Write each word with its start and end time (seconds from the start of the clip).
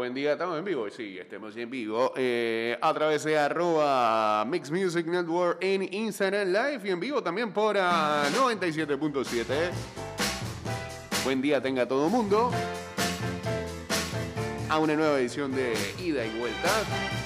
buen 0.00 0.14
día, 0.14 0.32
estamos 0.32 0.58
en 0.58 0.64
vivo. 0.64 0.88
Sí, 0.88 1.18
estamos 1.18 1.54
en 1.58 1.68
vivo. 1.68 2.14
Eh, 2.16 2.74
a 2.80 2.94
través 2.94 3.22
de 3.22 3.36
arroba 3.36 4.46
Mix 4.46 4.70
Music 4.70 5.04
Network 5.04 5.58
en 5.60 5.82
Instagram 5.92 6.48
Live 6.48 6.80
y 6.84 6.88
en 6.88 7.00
vivo 7.00 7.22
también 7.22 7.52
por 7.52 7.76
ah, 7.78 8.24
97.7. 8.34 9.44
Buen 11.22 11.42
día 11.42 11.60
tenga 11.60 11.86
todo 11.86 12.06
el 12.06 12.12
mundo. 12.12 12.50
A 14.70 14.78
una 14.78 14.96
nueva 14.96 15.18
edición 15.18 15.52
de 15.52 15.74
Ida 15.98 16.24
y 16.24 16.38
Vuelta. 16.38 17.19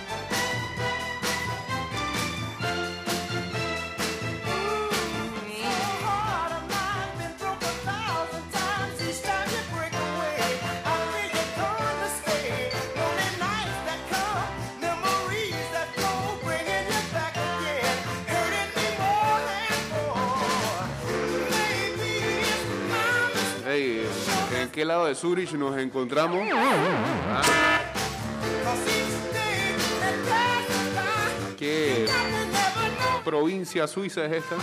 Qué 24.74 24.84
lado 24.84 25.06
de 25.06 25.14
Zurich 25.14 25.52
nos 25.52 25.78
encontramos? 25.78 26.42
¿Qué 31.56 32.06
provincia 33.24 33.86
suiza 33.86 34.24
es 34.24 34.32
esta? 34.32 34.56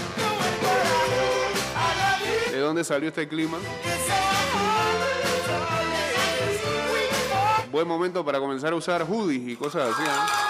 ¿De 2.52 2.60
dónde 2.60 2.84
salió 2.84 3.08
este 3.08 3.26
clima? 3.26 3.58
Buen 7.72 7.88
momento 7.88 8.26
para 8.26 8.40
comenzar 8.40 8.74
a 8.74 8.76
usar 8.76 9.04
hoodies 9.04 9.48
y 9.48 9.56
cosas 9.56 9.94
así. 9.94 10.04
¿eh? 10.04 10.42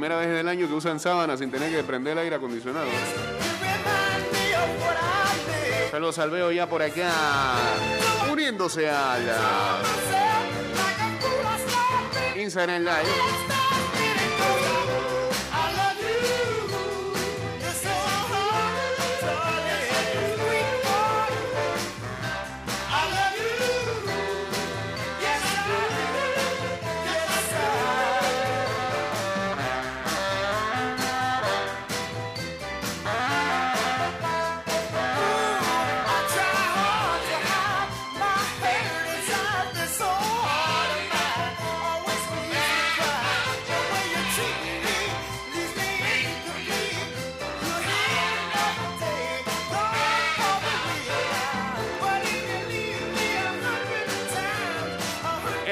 Primera 0.00 0.18
vez 0.18 0.30
del 0.30 0.48
año 0.48 0.66
que 0.66 0.72
usan 0.72 0.98
sábanas 0.98 1.40
sin 1.40 1.50
tener 1.50 1.70
que 1.70 1.84
prender 1.84 2.14
el 2.14 2.20
aire 2.20 2.36
acondicionado. 2.36 2.88
Saludos 5.90 6.18
al 6.18 6.30
veo 6.30 6.50
ya 6.50 6.66
por 6.66 6.82
acá. 6.82 7.12
Uniéndose 8.32 8.88
a 8.88 9.18
la 9.18 9.82
Instagram 12.34 12.80
Live. 12.80 13.59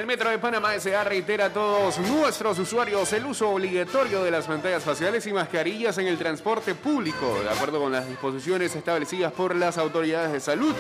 Metro 0.08 0.30
de 0.30 0.38
Panamá 0.38 0.74
S.A. 0.74 1.04
reitera 1.04 1.44
a 1.44 1.50
todos 1.50 1.98
nuestros 1.98 2.58
usuarios 2.58 3.12
el 3.12 3.26
uso 3.26 3.50
obligatorio 3.50 4.24
de 4.24 4.30
las 4.30 4.46
pantallas 4.46 4.82
faciales 4.82 5.26
y 5.26 5.34
mascarillas 5.34 5.98
en 5.98 6.06
el 6.06 6.16
transporte 6.16 6.74
público, 6.74 7.38
de 7.42 7.50
acuerdo 7.50 7.78
con 7.78 7.92
las 7.92 8.08
disposiciones 8.08 8.74
establecidas 8.74 9.30
por 9.34 9.54
las 9.54 9.76
autoridades 9.76 10.32
de 10.32 10.40
salud 10.40 10.74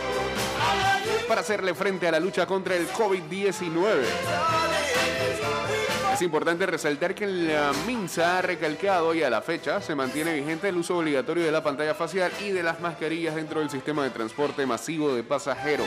para 1.28 1.42
hacerle 1.42 1.74
frente 1.74 2.08
a 2.08 2.12
la 2.12 2.20
lucha 2.20 2.46
contra 2.46 2.74
el 2.74 2.88
COVID-19. 2.88 5.87
Es 6.18 6.22
importante 6.22 6.66
resaltar 6.66 7.14
que 7.14 7.28
la 7.28 7.70
MINSA 7.86 8.38
ha 8.38 8.42
recalcado 8.42 9.14
y 9.14 9.22
a 9.22 9.30
la 9.30 9.40
fecha 9.40 9.80
se 9.80 9.94
mantiene 9.94 10.34
vigente 10.34 10.68
el 10.68 10.76
uso 10.76 10.98
obligatorio 10.98 11.44
de 11.44 11.52
la 11.52 11.62
pantalla 11.62 11.94
facial 11.94 12.32
y 12.44 12.48
de 12.48 12.64
las 12.64 12.80
mascarillas 12.80 13.36
dentro 13.36 13.60
del 13.60 13.70
sistema 13.70 14.02
de 14.02 14.10
transporte 14.10 14.66
masivo 14.66 15.14
de 15.14 15.22
pasajeros. 15.22 15.86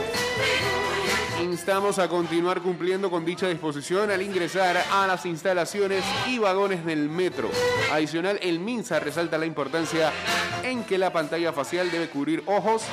Instamos 1.42 2.00
a 2.00 2.08
continuar 2.08 2.62
cumpliendo 2.62 3.12
con 3.12 3.26
dicha 3.26 3.50
disposición 3.50 4.10
al 4.10 4.22
ingresar 4.22 4.82
a 4.90 5.06
las 5.06 5.26
instalaciones 5.26 6.06
y 6.26 6.40
vagones 6.40 6.86
del 6.86 7.10
metro. 7.10 7.50
Adicional, 7.92 8.40
el 8.42 8.60
MINSA 8.60 9.02
resalta 9.02 9.38
la 9.38 9.46
importancia 9.46 10.14
en 10.64 10.86
que 10.86 10.98
la 10.98 11.12
pantalla 11.12 11.52
facial 11.52 11.92
debe 11.92 12.08
cubrir 12.08 12.42
ojos, 12.46 12.84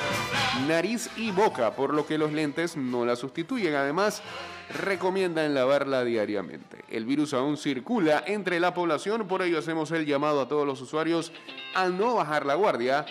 nariz 0.67 1.09
y 1.17 1.31
boca, 1.31 1.71
por 1.71 1.95
lo 1.95 2.05
que 2.05 2.19
los 2.19 2.33
lentes 2.33 2.77
no 2.77 3.05
la 3.05 3.15
sustituyen. 3.15 3.77
Además, 3.77 4.23
recomiendan 4.69 5.55
lavarla 5.55 6.05
diariamente. 6.05 6.85
El 6.89 7.05
virus 7.05 7.35
aún 7.35 7.57
circula 7.57 8.23
entre 8.27 8.61
la 8.61 8.75
población, 8.75 9.27
por 9.27 9.43
ello 9.43 9.59
hacemos 9.59 9.91
el 9.91 10.07
llamado 10.07 10.41
a 10.41 10.49
todos 10.49 10.67
los 10.67 10.81
usuarios 10.81 11.33
a 11.75 11.89
no 11.89 12.15
bajar 12.15 12.47
la 12.47 12.55
guardia 12.55 13.07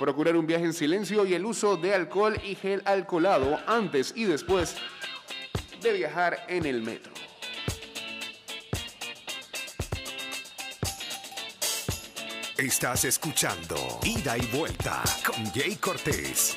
procurar 0.00 0.34
un 0.34 0.46
viaje 0.46 0.64
en 0.64 0.72
silencio 0.72 1.26
y 1.26 1.34
el 1.34 1.44
uso 1.44 1.76
de 1.76 1.94
alcohol 1.94 2.40
y 2.42 2.54
gel 2.54 2.82
alcoholado 2.86 3.60
antes 3.66 4.14
y 4.16 4.24
después 4.24 4.76
de 5.82 5.92
viajar 5.92 6.38
en 6.48 6.64
el 6.64 6.82
metro. 6.82 7.12
Estás 12.56 13.04
escuchando 13.04 13.76
Ida 14.02 14.38
y 14.38 14.46
Vuelta 14.46 15.02
con 15.24 15.44
Jay 15.52 15.76
Cortés. 15.76 16.56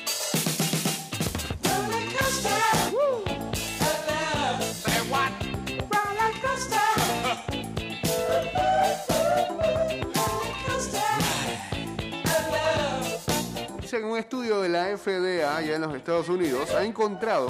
Que 13.94 14.02
un 14.02 14.18
estudio 14.18 14.60
de 14.60 14.68
la 14.68 14.86
FDA 14.98 15.56
allá 15.56 15.76
en 15.76 15.82
los 15.82 15.94
Estados 15.94 16.28
Unidos 16.28 16.68
ha 16.74 16.82
encontrado 16.82 17.46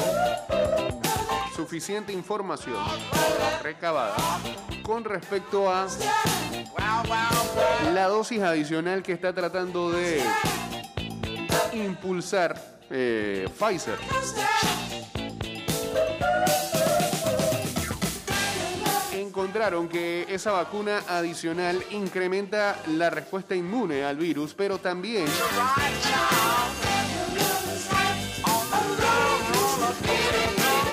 suficiente 1.56 2.12
información 2.12 2.76
recabada 3.62 4.14
con 4.82 5.04
respecto 5.04 5.72
a 5.72 5.86
la 7.94 8.08
dosis 8.08 8.42
adicional 8.42 9.02
que 9.02 9.12
está 9.14 9.32
tratando 9.32 9.90
de 9.90 10.22
impulsar 11.72 12.60
eh, 12.90 13.48
Pfizer. 13.58 13.96
Encontraron 19.44 19.90
que 19.90 20.24
esa 20.30 20.52
vacuna 20.52 21.02
adicional 21.06 21.84
incrementa 21.90 22.80
la 22.86 23.10
respuesta 23.10 23.54
inmune 23.54 24.02
al 24.02 24.16
virus, 24.16 24.54
pero 24.54 24.78
también 24.78 25.26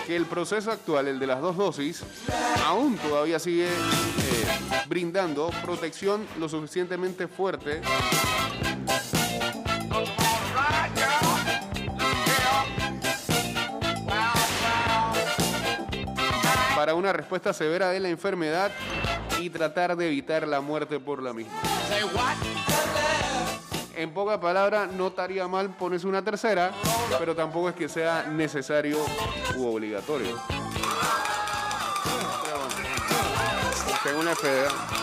que 0.06 0.16
el 0.18 0.26
proceso 0.26 0.70
actual, 0.70 1.08
el 1.08 1.18
de 1.18 1.28
las 1.28 1.40
dos 1.40 1.56
dosis, 1.56 2.04
aún 2.66 2.98
todavía 2.98 3.40
sigue 3.40 3.68
eh, 3.68 3.70
brindando 4.90 5.50
protección 5.64 6.28
lo 6.38 6.50
suficientemente 6.50 7.30
fuerte 7.30 7.80
para 16.82 16.96
una 16.96 17.14
respuesta 17.14 17.54
severa 17.54 17.92
de 17.92 18.00
la 18.00 18.10
enfermedad 18.10 18.72
y 19.40 19.52
tratar 19.52 19.96
de 19.96 20.08
evitar 20.08 20.48
la 20.48 20.62
muerte 20.62 21.00
por 21.00 21.22
la 21.22 21.32
misma. 21.32 21.54
En 23.96 24.12
pocas 24.12 24.40
palabras, 24.40 24.92
no 24.92 25.10
estaría 25.10 25.48
mal 25.48 25.76
ponerse 25.76 26.08
una 26.08 26.24
tercera, 26.24 26.72
pero 27.20 27.36
tampoco 27.36 27.70
es 27.70 27.76
que 27.76 27.88
sea 27.88 28.24
necesario 28.24 28.98
u 29.58 29.68
obligatorio. 29.68 30.40
Según 34.02 34.26
la 34.26 34.34
FDA. 34.34 35.01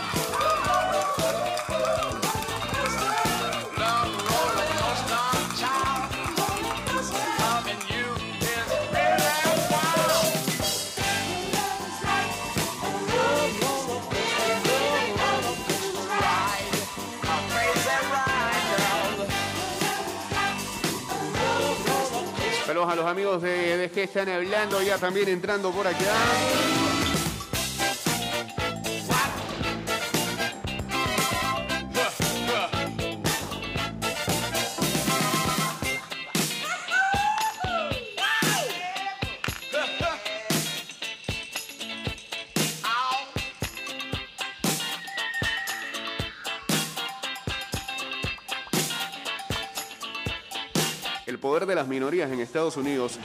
A 22.87 22.95
los 22.95 23.07
amigos 23.07 23.43
de, 23.43 23.91
que 23.93 24.05
están 24.05 24.29
hablando 24.29 24.81
ya 24.81 24.99
también 24.99 25.29
entrando 25.29 25.73
por 25.73 25.87
acá. 25.87 26.15
En 52.09 52.41
Estados 52.41 52.79
Unidos. 52.79 53.19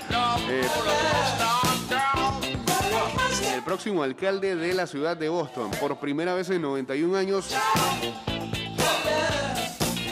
Eh, 0.50 0.68
el 3.56 3.64
próximo 3.64 4.04
alcalde 4.04 4.58
de 4.58 4.74
la 4.74 4.86
ciudad 4.88 5.16
de 5.16 5.30
Boston, 5.30 5.72
por 5.80 5.98
primera 6.00 6.34
vez 6.34 6.50
en 6.50 6.62
91 6.64 7.16
años, 7.16 7.56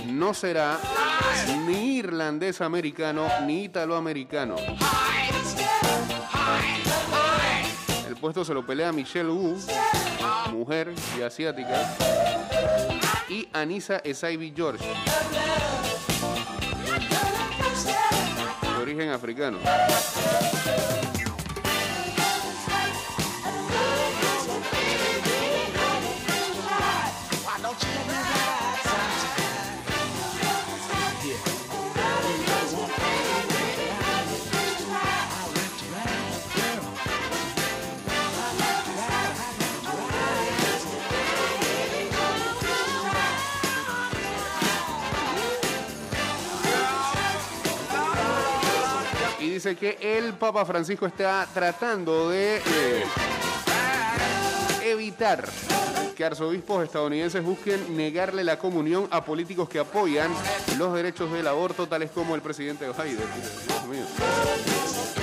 no 0.08 0.34
será 0.34 0.80
ni 1.68 1.98
irlandés 1.98 2.62
americano 2.62 3.28
ni 3.46 3.66
italoamericano. 3.66 4.56
El 8.08 8.16
puesto 8.16 8.46
se 8.46 8.54
lo 8.54 8.66
pelea 8.66 8.94
Michelle 8.94 9.30
Wu, 9.30 9.58
mujer 10.54 10.94
y 11.20 11.22
asiática, 11.24 11.98
y 13.28 13.50
Anissa 13.52 13.98
Esaibi 13.98 14.54
George, 14.56 14.86
origen 18.82 19.10
africano. 19.10 19.60
Dice 49.62 49.76
que 49.76 50.18
el 50.18 50.34
Papa 50.34 50.66
Francisco 50.66 51.06
está 51.06 51.48
tratando 51.54 52.32
de 52.32 52.58
eh, 52.58 53.04
evitar 54.86 55.48
que 56.16 56.26
arzobispos 56.26 56.84
estadounidenses 56.84 57.44
busquen 57.44 57.96
negarle 57.96 58.44
la 58.44 58.58
comunión 58.58 59.08
a 59.12 59.24
políticos 59.24 59.70
que 59.70 59.78
apoyan 59.78 60.32
los 60.80 60.96
derechos 60.96 61.32
del 61.32 61.48
aborto, 61.48 61.88
tales 61.88 62.10
como 62.10 62.34
el 62.34 62.42
presidente 62.42 62.88
Biden. 62.88 63.18
Dios 63.68 63.86
mío. 63.86 65.21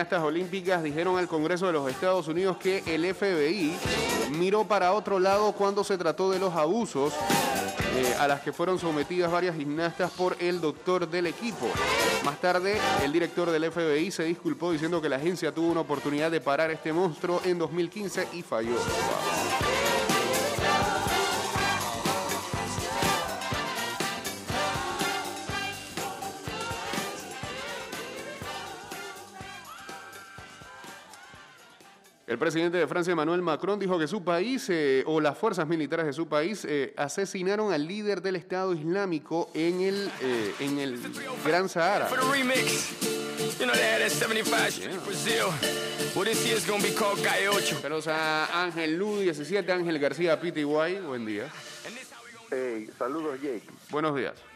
Gimnastas 0.00 0.22
olímpicas 0.22 0.82
dijeron 0.82 1.18
al 1.18 1.28
Congreso 1.28 1.66
de 1.66 1.74
los 1.74 1.86
Estados 1.90 2.26
Unidos 2.26 2.56
que 2.56 2.82
el 2.86 3.14
FBI 3.14 3.76
miró 4.38 4.64
para 4.64 4.94
otro 4.94 5.18
lado 5.18 5.52
cuando 5.52 5.84
se 5.84 5.98
trató 5.98 6.30
de 6.30 6.38
los 6.38 6.54
abusos 6.54 7.12
eh, 7.96 8.14
a 8.18 8.26
las 8.26 8.40
que 8.40 8.50
fueron 8.50 8.78
sometidas 8.78 9.30
varias 9.30 9.54
gimnastas 9.56 10.10
por 10.12 10.38
el 10.40 10.58
doctor 10.62 11.06
del 11.06 11.26
equipo. 11.26 11.66
Más 12.24 12.40
tarde, 12.40 12.78
el 13.04 13.12
director 13.12 13.50
del 13.50 13.70
FBI 13.70 14.10
se 14.10 14.24
disculpó 14.24 14.72
diciendo 14.72 15.02
que 15.02 15.10
la 15.10 15.16
agencia 15.16 15.52
tuvo 15.52 15.70
una 15.70 15.82
oportunidad 15.82 16.30
de 16.30 16.40
parar 16.40 16.70
este 16.70 16.94
monstruo 16.94 17.42
en 17.44 17.58
2015 17.58 18.28
y 18.32 18.40
falló. 18.40 18.76
El 32.30 32.38
presidente 32.38 32.78
de 32.78 32.86
Francia, 32.86 33.10
Emmanuel 33.10 33.42
Macron, 33.42 33.76
dijo 33.76 33.98
que 33.98 34.06
su 34.06 34.22
país 34.22 34.68
eh, 34.70 35.02
o 35.04 35.20
las 35.20 35.36
fuerzas 35.36 35.66
militares 35.66 36.06
de 36.06 36.12
su 36.12 36.28
país 36.28 36.64
eh, 36.64 36.94
asesinaron 36.96 37.72
al 37.72 37.88
líder 37.88 38.22
del 38.22 38.36
Estado 38.36 38.72
Islámico 38.72 39.50
en 39.52 39.80
el, 39.80 40.08
eh, 40.20 40.54
en 40.60 40.78
el 40.78 41.00
Gran 41.44 41.68
Sahara. 41.68 42.06
For 42.06 42.20
the 42.20 42.26
remix. 42.26 42.94
You 43.58 43.66
know 43.66 43.74
they 43.74 43.82
had 43.82 43.98
that 43.98 44.12
75 44.12 44.70
shit 44.72 44.92
in 44.92 45.00
Brazil. 45.00 45.48
Well, 46.14 46.24
this 46.24 46.46
year's 46.46 46.64
gonna 46.64 46.80
be 46.80 46.94
called 46.94 47.20
Calle 47.20 47.48
Ocho. 47.48 47.80
Saludos 47.80 48.06
a 48.06 48.62
Ángel 48.62 48.96
Lu 48.96 49.18
17, 49.18 49.72
Ángel 49.72 49.98
García 49.98 50.38
PTY. 50.40 51.00
Buen 51.04 51.26
día. 51.26 51.48
Hey, 52.48 52.88
saludos 52.96 53.40
Jake. 53.42 53.64
Buenos 53.90 54.14
días. 54.14 54.49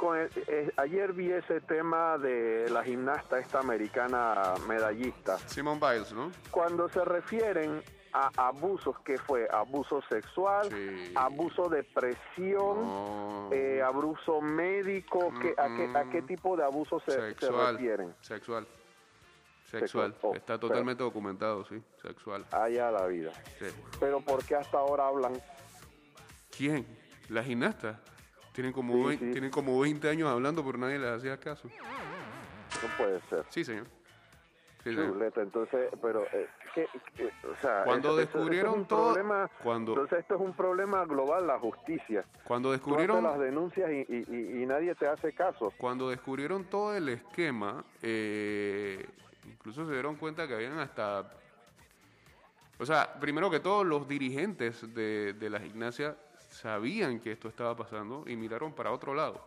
Con 0.00 0.16
el- 0.16 0.30
eh, 0.48 0.72
ayer 0.78 1.12
vi 1.12 1.30
ese 1.30 1.60
tema 1.60 2.16
de 2.16 2.70
la 2.70 2.82
gimnasta 2.82 3.38
esta 3.38 3.58
americana 3.60 4.54
medallista. 4.66 5.36
Simon 5.46 5.78
Biles, 5.78 6.10
¿no? 6.14 6.32
Cuando 6.50 6.88
se 6.88 7.04
refieren 7.04 7.82
a 8.14 8.30
abusos, 8.48 8.96
¿qué 9.04 9.18
fue? 9.18 9.46
Abuso 9.52 10.00
sexual, 10.08 10.68
Sí. 10.70 11.12
abuso 11.14 11.68
de 11.68 11.84
presión, 11.84 12.82
No. 12.82 13.50
eh, 13.52 13.82
abuso 13.82 14.40
médico, 14.40 15.30
¿qué- 15.40 15.54
a, 15.58 15.66
qué, 15.76 15.90
¿a 15.94 16.04
qué 16.10 16.22
tipo 16.22 16.56
de 16.56 16.64
abuso 16.64 16.98
se, 17.00 17.16
refieren? 17.20 18.14
Sexual. 18.22 18.66
Sexual. 19.66 20.14
Oh, 20.22 20.34
Está 20.34 20.54
pero- 20.56 20.60
totalmente 20.68 21.02
documentado, 21.04 21.64
sí. 21.66 21.80
Sexual. 22.02 22.46
Allá 22.52 22.90
la 22.90 23.06
vida. 23.06 23.32
Sí. 23.58 23.66
Pero 24.00 24.20
¿por 24.22 24.42
qué 24.44 24.56
hasta 24.56 24.78
ahora 24.78 25.06
hablan? 25.06 25.34
¿Quién? 26.56 26.86
¿La 27.28 27.44
gimnasta? 27.44 28.00
Tienen 28.52 28.72
como, 28.72 28.94
Sí, 28.94 29.02
vein- 29.04 29.18
sí. 29.18 29.30
tienen 29.32 29.50
como 29.50 29.78
20 29.80 30.08
años 30.08 30.28
hablando, 30.28 30.64
pero 30.64 30.78
nadie 30.78 30.98
les 30.98 31.10
hacía 31.10 31.38
caso. 31.38 31.68
No 31.68 32.88
puede 32.96 33.20
ser. 33.28 33.44
Sí, 33.48 33.64
señor. 33.64 33.86
Sí. 34.82 34.94
Chuleta, 34.96 35.42
entonces, 35.42 35.90
pero, 36.00 36.24
eh, 36.32 36.48
¿qué- 36.74 36.86
qué- 37.14 37.30
o 37.46 37.54
sea, 37.60 37.84
Cuando 37.84 38.16
descubrieron 38.16 38.80
es 38.80 38.88
todo- 38.88 39.12
problema- 39.12 39.50
cuando- 39.62 39.92
entonces 39.92 40.20
esto 40.20 40.36
es 40.36 40.40
un 40.40 40.54
problema 40.54 41.04
global, 41.04 41.46
la 41.46 41.58
justicia. 41.58 42.24
Cuando 42.44 42.72
descubrieron, 42.72 43.22
las 43.22 43.38
denuncias 43.38 43.90
y, 43.90 44.06
y- 44.08 44.24
y- 44.26 44.62
y 44.62 44.66
nadie 44.66 44.94
te 44.94 45.06
hace 45.06 45.32
caso. 45.34 45.70
cuando 45.76 46.08
descubrieron 46.08 46.64
todo 46.64 46.96
el 46.96 47.10
esquema, 47.10 47.84
eh, 48.00 49.06
incluso 49.46 49.86
se 49.86 49.92
dieron 49.92 50.16
cuenta 50.16 50.48
que 50.48 50.54
habían 50.54 50.78
hasta... 50.78 51.30
O 52.78 52.86
sea, 52.86 53.12
primero 53.20 53.50
que 53.50 53.60
todo, 53.60 53.84
los 53.84 54.08
dirigentes 54.08 54.94
de, 54.94 55.34
de 55.34 55.50
la 55.50 55.60
gimnasia 55.60 56.16
sabían 56.60 57.20
que 57.20 57.32
esto 57.32 57.48
estaba 57.48 57.76
pasando 57.76 58.24
y 58.26 58.36
miraron 58.36 58.72
para 58.72 58.92
otro 58.92 59.14
lado. 59.14 59.40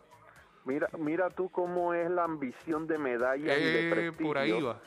Mira, 0.64 0.88
mira 0.98 1.28
tú 1.30 1.48
cómo 1.50 1.92
es 1.94 2.10
la 2.10 2.24
ambición 2.24 2.86
de 2.86 2.98
medallas 2.98 3.58
y 3.58 3.62
de 3.64 3.88
Eh, 3.88 3.90
prestigio. 3.92 4.26
por 4.26 4.38
ahí 4.38 4.60
va. 4.62 4.80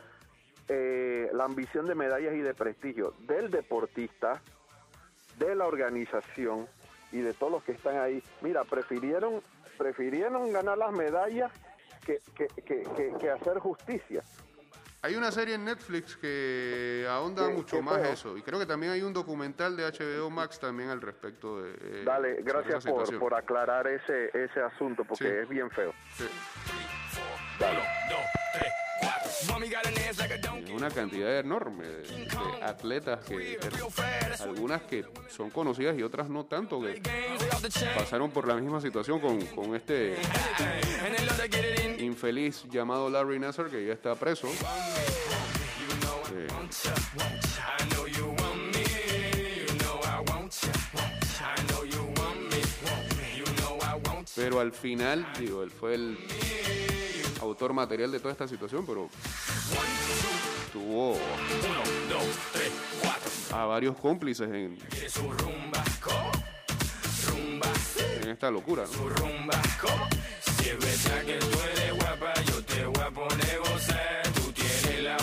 eh, 0.69 1.29
la 1.33 1.45
ambición 1.45 1.85
de 1.85 1.95
medallas 1.95 2.33
y 2.33 2.39
de 2.39 2.53
prestigio 2.53 3.13
del 3.19 3.49
deportista, 3.49 4.41
de 5.37 5.55
la 5.55 5.65
organización 5.65 6.67
y 7.13 7.19
de 7.19 7.33
todos 7.33 7.51
los 7.53 7.63
que 7.63 7.71
están 7.71 7.95
ahí. 7.97 8.21
Mira, 8.41 8.65
prefirieron, 8.65 9.41
prefirieron 9.77 10.51
ganar 10.51 10.77
las 10.77 10.91
medallas 10.91 11.51
que, 12.05 12.17
que- 12.65 13.13
que 13.17 13.29
hacer 13.29 13.59
justicia. 13.59 14.23
Hay 15.07 15.15
una 15.15 15.31
serie 15.31 15.55
en 15.55 15.63
Netflix 15.63 16.17
que 16.17 17.07
ahonda 17.09 17.47
mucho 17.49 17.81
más 17.81 17.99
eso. 18.09 18.37
Y 18.37 18.41
creo 18.41 18.59
que 18.59 18.65
también 18.65 18.91
hay 18.91 19.01
un 19.01 19.13
documental 19.13 19.77
de 19.77 19.83
HBO 19.89 20.29
Max 20.29 20.59
también 20.59 20.89
al 20.89 20.99
respecto 21.01 21.61
de... 21.61 21.71
eh, 21.81 22.03
Dale, 22.05 22.41
gracias 22.41 22.85
por, 22.85 23.17
por 23.17 23.33
aclarar 23.33 23.87
ese, 23.87 24.25
ese 24.37 24.59
asunto 24.59 25.05
porque 25.05 25.23
Sí. 25.23 25.31
es 25.43 25.47
bien 25.49 25.71
feo. 25.71 25.93
Sí. 26.13 26.27
Dale. 27.57 27.79
Una 30.73 30.89
cantidad 30.89 31.39
enorme 31.39 31.85
de, 31.85 32.27
atletas 32.61 33.23
que, 33.25 33.59
algunas 34.39 34.81
que 34.83 35.05
son 35.29 35.49
conocidas 35.49 35.97
y 35.97 36.03
otras 36.03 36.29
no 36.29 36.45
tanto, 36.45 36.81
que 36.81 37.01
pasaron 37.95 38.31
por 38.31 38.47
la 38.47 38.55
misma 38.55 38.81
situación 38.81 39.19
con, 39.19 39.45
con 39.47 39.75
este 39.75 40.15
infeliz 41.99 42.63
llamado 42.69 43.09
Larry 43.09 43.39
Nassar, 43.39 43.67
que 43.69 43.85
ya 43.85 43.93
está 43.93 44.15
preso. 44.15 44.47
Pero 54.35 54.59
al 54.59 54.71
final, 54.71 55.27
digo, 55.39 55.63
él 55.63 55.71
fue 55.71 55.95
el 55.95 56.17
autor 57.41 57.73
material 57.73 58.11
de 58.11 58.19
toda 58.19 58.31
esta 58.31 58.47
situación, 58.47 58.85
pero 58.85 59.09
tuvo 60.71 61.17
a 63.53 63.65
varios 63.65 63.97
cómplices 63.97 64.47
en, 64.49 64.77
en 68.21 68.29
esta 68.29 68.51
locura. 68.51 68.83
¿no? 68.83 68.91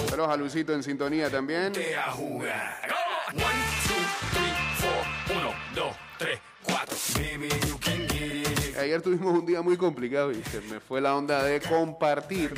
Saludos 0.08 0.30
a 0.30 0.36
Luisito 0.36 0.72
en 0.72 0.82
sintonía 0.82 1.30
también. 1.30 1.72
te 1.72 1.96
a 1.96 2.12
jugar. 2.12 3.03
Ayer 8.84 9.00
tuvimos 9.00 9.32
un 9.32 9.46
día 9.46 9.62
muy 9.62 9.78
complicado 9.78 10.30
y 10.30 10.42
se 10.42 10.60
me 10.60 10.78
fue 10.78 11.00
la 11.00 11.16
onda 11.16 11.42
de 11.42 11.58
compartir 11.58 12.52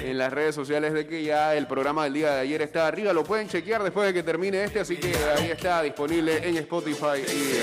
en 0.00 0.16
las 0.16 0.32
redes 0.32 0.54
sociales 0.54 0.92
de 0.92 1.08
que 1.08 1.24
ya 1.24 1.56
el 1.56 1.66
programa 1.66 2.04
del 2.04 2.12
día 2.12 2.30
de 2.34 2.40
ayer 2.42 2.62
está 2.62 2.86
arriba. 2.86 3.12
Lo 3.12 3.24
pueden 3.24 3.48
chequear 3.48 3.82
después 3.82 4.06
de 4.06 4.14
que 4.14 4.22
termine 4.22 4.62
este, 4.62 4.78
así 4.78 4.96
que 4.96 5.12
ahí 5.36 5.50
está 5.50 5.82
disponible 5.82 6.48
en 6.48 6.56
Spotify 6.58 7.20
y. 7.26 7.58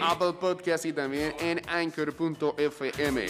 Apple 0.00 0.34
Podcast 0.38 0.84
y 0.84 0.92
también 0.92 1.34
en 1.40 1.60
Anchor.fm. 1.68 3.26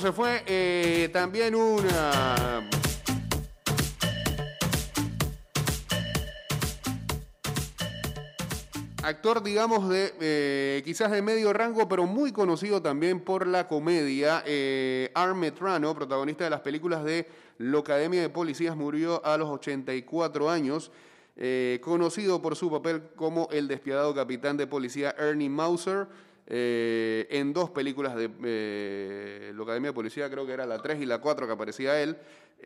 Se 0.00 0.10
fue 0.10 0.42
eh, 0.46 1.08
también 1.12 1.54
una. 1.54 2.68
Actor, 9.04 9.42
digamos, 9.44 9.88
de 9.88 10.12
eh, 10.20 10.82
quizás 10.84 11.12
de 11.12 11.22
medio 11.22 11.52
rango, 11.52 11.88
pero 11.88 12.06
muy 12.06 12.32
conocido 12.32 12.82
también 12.82 13.20
por 13.20 13.46
la 13.46 13.68
comedia. 13.68 14.42
Eh, 14.44 15.12
Arm 15.14 15.38
Metrano, 15.38 15.94
protagonista 15.94 16.42
de 16.42 16.50
las 16.50 16.60
películas 16.60 17.04
de 17.04 17.28
La 17.58 17.78
Academia 17.78 18.20
de 18.20 18.30
Policías, 18.30 18.76
murió 18.76 19.24
a 19.24 19.38
los 19.38 19.48
84 19.48 20.50
años. 20.50 20.90
Eh, 21.36 21.80
conocido 21.82 22.40
por 22.42 22.56
su 22.56 22.70
papel 22.70 23.02
como 23.16 23.48
el 23.50 23.68
despiadado 23.68 24.14
capitán 24.14 24.56
de 24.56 24.68
policía 24.68 25.16
Ernie 25.18 25.48
Mauser 25.48 26.06
eh, 26.46 27.26
en 27.30 27.52
dos 27.52 27.70
películas 27.70 28.14
de 28.16 28.30
eh, 28.44 29.52
la 29.56 29.62
Academia 29.62 29.90
de 29.90 29.94
Policía, 29.94 30.30
creo 30.30 30.46
que 30.46 30.52
era 30.52 30.66
la 30.66 30.78
3 30.78 31.00
y 31.00 31.06
la 31.06 31.20
4 31.20 31.46
que 31.46 31.52
aparecía 31.52 32.00
él. 32.02 32.16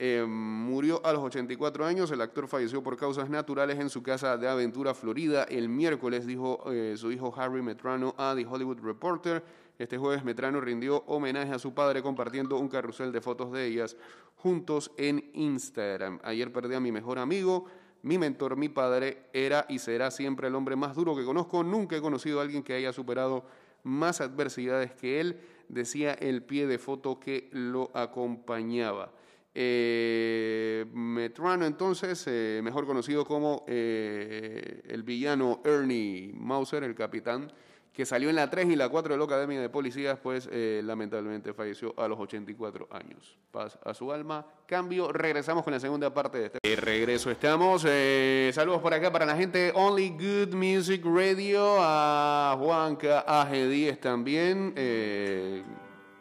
Eh, 0.00 0.24
murió 0.28 1.04
a 1.04 1.12
los 1.12 1.22
84 1.22 1.84
años. 1.84 2.10
El 2.10 2.20
actor 2.20 2.48
falleció 2.48 2.82
por 2.82 2.96
causas 2.96 3.30
naturales 3.30 3.78
en 3.78 3.90
su 3.90 4.02
casa 4.02 4.36
de 4.36 4.48
Aventura, 4.48 4.94
Florida. 4.94 5.44
El 5.44 5.68
miércoles 5.68 6.26
dijo 6.26 6.64
su 6.96 7.10
hijo 7.10 7.34
Harry 7.36 7.62
Metrano 7.62 8.14
a 8.16 8.34
The 8.36 8.46
Hollywood 8.46 8.80
Reporter. 8.80 9.42
Este 9.78 9.96
jueves 9.96 10.24
Metrano 10.24 10.60
rindió 10.60 11.04
homenaje 11.06 11.52
a 11.52 11.58
su 11.58 11.72
padre 11.72 12.02
compartiendo 12.02 12.58
un 12.58 12.68
carrusel 12.68 13.12
de 13.12 13.20
fotos 13.20 13.52
de 13.52 13.66
ellas 13.66 13.96
juntos 14.34 14.90
en 14.96 15.30
Instagram. 15.34 16.18
Ayer 16.24 16.52
perdí 16.52 16.74
a 16.74 16.80
mi 16.80 16.90
mejor 16.90 17.18
amigo. 17.18 17.66
Mi 18.02 18.18
mentor, 18.18 18.56
mi 18.56 18.68
padre, 18.68 19.24
era 19.32 19.66
y 19.68 19.78
será 19.78 20.10
siempre 20.10 20.48
el 20.48 20.54
hombre 20.54 20.76
más 20.76 20.94
duro 20.94 21.16
que 21.16 21.24
conozco. 21.24 21.64
Nunca 21.64 21.96
he 21.96 22.00
conocido 22.00 22.38
a 22.38 22.42
alguien 22.42 22.62
que 22.62 22.74
haya 22.74 22.92
superado 22.92 23.44
más 23.88 24.20
adversidades 24.20 24.92
que 24.92 25.20
él, 25.20 25.40
decía 25.68 26.12
el 26.14 26.42
pie 26.42 26.66
de 26.66 26.78
foto 26.78 27.18
que 27.18 27.48
lo 27.52 27.90
acompañaba. 27.94 29.12
Eh, 29.54 30.86
Metrano, 30.92 31.66
entonces, 31.66 32.24
eh, 32.26 32.60
mejor 32.62 32.86
conocido 32.86 33.24
como 33.24 33.64
eh, 33.66 34.82
el 34.86 35.02
villano 35.02 35.60
Ernie 35.64 36.30
Mauser, 36.34 36.84
el 36.84 36.94
capitán, 36.94 37.50
que 37.98 38.06
salió 38.06 38.30
en 38.30 38.36
la 38.36 38.48
3 38.48 38.68
y 38.68 38.76
la 38.76 38.88
4 38.88 39.14
de 39.14 39.18
la 39.18 39.24
Academia 39.24 39.60
de 39.60 39.68
Policías, 39.68 40.20
pues 40.22 40.48
eh, 40.52 40.82
lamentablemente 40.84 41.52
falleció 41.52 41.92
a 41.98 42.06
los 42.06 42.16
84 42.20 42.86
años. 42.92 43.36
Paz 43.50 43.76
a 43.84 43.92
su 43.92 44.12
alma. 44.12 44.46
Cambio, 44.68 45.10
regresamos 45.10 45.64
con 45.64 45.72
la 45.72 45.80
segunda 45.80 46.14
parte 46.14 46.38
de 46.38 46.46
este. 46.46 46.58
De 46.62 46.76
regreso 46.76 47.28
estamos. 47.28 47.84
eh, 47.88 48.52
saludos 48.54 48.80
por 48.82 48.94
acá 48.94 49.10
para 49.10 49.26
la 49.26 49.34
gente 49.34 49.72
Only 49.74 50.10
Good 50.10 50.54
Music 50.54 51.02
Radio, 51.04 51.78
a 51.80 52.54
Juanca, 52.56 53.24
a 53.26 53.44
G10 53.50 53.98
también. 53.98 54.74
eh, 54.76 55.64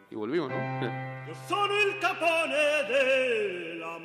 y 0.10 0.16
volvimos, 0.16 0.50
¿no? 0.50 0.56
Io 0.58 1.36
sono 1.48 1.74
il 1.80 2.00
capone 2.00 2.88
della 2.90 4.00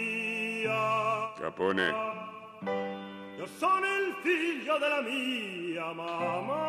mafia. 0.00 1.32
Capone. 1.40 1.94
Io 3.38 3.46
sono 3.46 3.86
il 3.86 4.14
figlio 4.22 4.76
della 4.78 5.00
mia 5.80 5.94
mamma. 5.94 6.60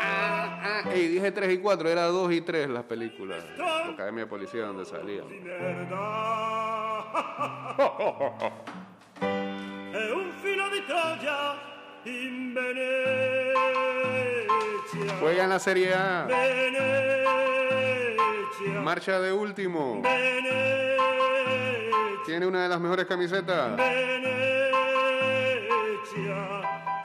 Ah, 0.00 0.82
ey, 0.92 1.08
dije 1.08 1.30
3 1.32 1.52
y 1.52 1.58
4, 1.58 1.88
era 1.88 2.06
2 2.06 2.32
y 2.32 2.40
3 2.40 2.68
las 2.70 2.84
películas. 2.84 3.44
La 3.56 3.88
Academia 3.90 4.24
de 4.24 4.30
Policía 4.30 4.62
donde 4.64 4.84
salía. 4.84 5.22
È 9.92 10.12
un 10.12 10.32
filo 10.42 10.68
di 10.70 10.84
Troia 10.86 11.56
in 12.04 12.54
Venezia. 12.54 12.88
Juega 15.20 15.44
en 15.44 15.50
la 15.50 15.58
Serie 15.58 15.94
A. 15.94 16.24
Venezia. 16.26 16.90
Marcha 18.82 19.20
de 19.20 19.32
último. 19.32 20.02
Venezia. 20.02 20.58
Tiene 22.24 22.46
una 22.46 22.62
de 22.64 22.68
las 22.68 22.80
mejores 22.80 23.06
camisetas. 23.06 23.76
Venezia. 23.76 24.08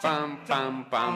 Pam, 0.03 0.37
pam, 0.45 0.83
pam. 0.91 1.15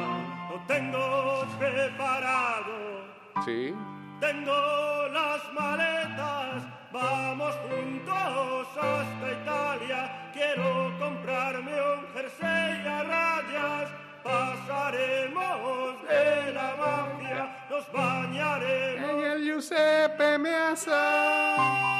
Lo 0.49 0.61
tengo 0.65 1.45
preparado. 1.59 3.03
Sí. 3.43 3.75
Tengo 4.21 5.07
las 5.11 5.41
maletas, 5.51 6.63
vamos 6.93 7.53
juntos 7.67 8.67
hasta 8.81 9.31
Italia. 9.41 10.31
Quiero 10.31 10.97
comprarme 10.99 11.73
un 11.73 12.07
jersey 12.13 12.87
a 12.87 13.03
rayas. 13.03 13.89
Pasaremos 14.23 16.03
de 16.07 16.53
la 16.53 16.75
mafia, 16.79 17.67
nos 17.69 17.91
bañaremos. 17.91 19.09
En 19.11 19.19
el 19.31 19.43
Giuseppe 19.43 20.37
Meazza. 20.37 21.96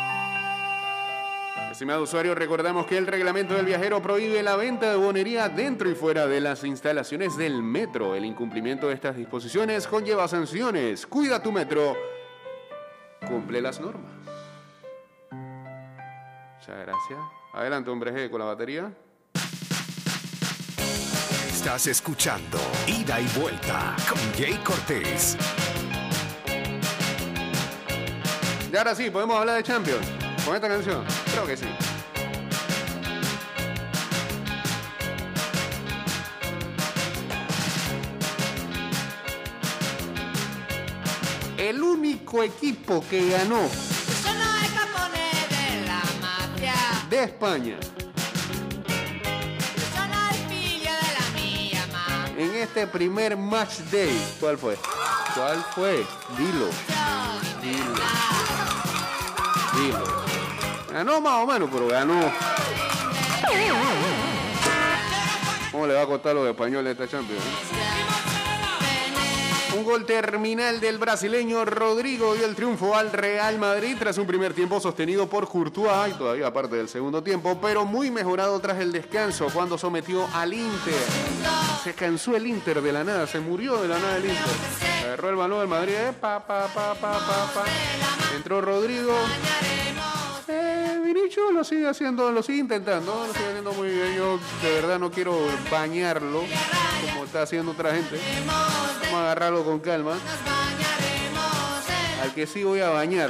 Estimado 1.78 2.02
usuario, 2.02 2.34
recordamos 2.34 2.88
que 2.88 2.98
el 2.98 3.06
reglamento 3.06 3.54
del 3.54 3.64
viajero 3.64 4.02
prohíbe 4.02 4.42
la 4.42 4.56
venta 4.56 4.90
de 4.90 4.96
bonería 4.96 5.48
dentro 5.48 5.88
y 5.88 5.94
fuera 5.94 6.26
de 6.26 6.42
las 6.42 6.64
instalaciones 6.64 7.38
del 7.38 7.62
metro. 7.62 8.16
El 8.16 8.26
incumplimiento 8.26 8.88
de 8.88 8.96
estas 8.96 9.16
disposiciones 9.16 9.86
conlleva 9.86 10.28
sanciones. 10.28 11.06
Cuida 11.06 11.40
tu 11.40 11.52
metro. 11.52 11.96
Cumple 13.28 13.62
las 13.62 13.80
normas. 13.80 14.12
Muchas 15.30 16.80
gracias. 16.80 17.20
Adelante, 17.54 17.92
hombre 17.92 18.12
G, 18.12 18.32
con 18.32 18.40
la 18.40 18.46
batería. 18.46 18.92
Estás 21.48 21.86
escuchando 21.86 22.58
Ida 22.88 23.22
y 23.22 23.28
Vuelta 23.40 23.96
con 24.10 24.18
Jay 24.34 24.60
Cortés. 24.64 25.38
Y 28.74 28.76
ahora 28.76 28.96
sí, 28.96 29.12
podemos 29.12 29.38
hablar 29.38 29.58
de 29.58 29.64
Champions. 29.64 30.17
Con 30.48 30.56
esta 30.56 30.70
canción. 30.70 31.04
Creo 31.34 31.46
que 31.46 31.58
sí. 31.58 31.66
El 41.58 41.84
único 41.84 42.44
equipo 42.44 43.04
que 43.10 43.30
ganó 43.30 43.68
de 47.10 47.24
España 47.24 47.78
en 52.38 52.56
este 52.56 52.88
primer 52.88 53.36
match 53.36 53.80
day, 53.92 54.18
¿cuál 54.40 54.58
fue? 54.58 54.78
¿Cuál 55.36 55.62
fue? 55.76 56.06
Dilo, 56.38 56.70
dilo, 57.62 57.94
dilo. 59.76 60.27
Ganó 60.98 61.22
más 61.22 61.44
o 61.44 61.46
menos, 61.46 61.70
pero 61.72 61.88
ganó. 61.88 62.20
¿Cómo 65.72 65.86
le 65.86 65.94
va 65.94 66.02
a 66.02 66.08
costar 66.08 66.34
los 66.34 66.50
españoles 66.50 66.94
esta 66.94 67.08
Champions? 67.08 67.40
eh? 67.40 67.48
Un 69.78 69.84
gol 69.84 70.08
terminal 70.08 70.80
del 70.80 70.98
brasileño 70.98 71.66
Rodrigo 71.66 72.34
dio 72.34 72.48
el 72.48 72.56
triunfo 72.56 72.96
al 72.96 73.12
Real 73.12 73.60
Madrid 73.60 73.96
tras 74.00 74.18
un 74.18 74.26
primer 74.26 74.56
tiempo 74.56 74.80
sostenido 74.80 75.30
por 75.30 75.48
Courtois 75.48 76.16
y 76.16 76.18
todavía 76.18 76.52
parte 76.52 76.78
del 76.78 76.90
segundo 76.90 77.22
tiempo, 77.22 77.60
pero 77.62 77.86
muy 77.86 78.10
mejorado 78.10 78.60
tras 78.60 78.80
el 78.80 78.92
descanso 78.92 79.50
cuando 79.54 79.78
sometió 79.78 80.28
al 80.34 80.52
Inter. 80.52 81.06
Se 81.84 81.94
cansó 81.94 82.36
el 82.36 82.48
Inter 82.48 82.82
de 82.82 82.92
la 82.92 83.04
nada, 83.04 83.28
se 83.28 83.40
murió 83.40 83.80
de 83.84 83.88
la 83.88 84.00
nada 84.00 84.18
el 84.18 84.26
Inter. 84.26 84.56
Agarró 85.06 85.30
el 85.30 85.36
balón 85.36 85.60
del 85.60 85.68
Madrid, 85.68 85.94
eh, 85.94 86.14
pa, 86.20 86.40
pa, 86.40 86.66
pa, 86.74 86.96
pa, 86.96 87.20
pa. 87.20 87.66
Entró 88.36 88.62
Rodrigo. 88.62 89.14
Eh, 90.50 91.02
Vinicio 91.04 91.52
lo 91.52 91.64
sigue 91.64 91.88
haciendo, 91.88 92.32
lo 92.32 92.42
sigue 92.42 92.60
intentando, 92.60 93.26
lo 93.28 93.34
sigue 93.34 93.48
haciendo 93.48 93.74
muy 93.74 93.90
bien. 93.90 94.16
Yo 94.16 94.40
de 94.62 94.72
verdad 94.76 94.98
no 94.98 95.12
quiero 95.12 95.38
bañarlo 95.70 96.44
como 97.10 97.26
está 97.26 97.42
haciendo 97.42 97.74
otra 97.74 97.94
gente. 97.94 98.20
Vamos 98.46 99.14
a 99.14 99.22
agarrarlo 99.24 99.66
con 99.66 99.80
calma. 99.80 100.18
Al 102.22 102.34
que 102.34 102.48
sí 102.48 102.64
voy 102.64 102.80
a 102.80 102.90
bañar. 102.90 103.30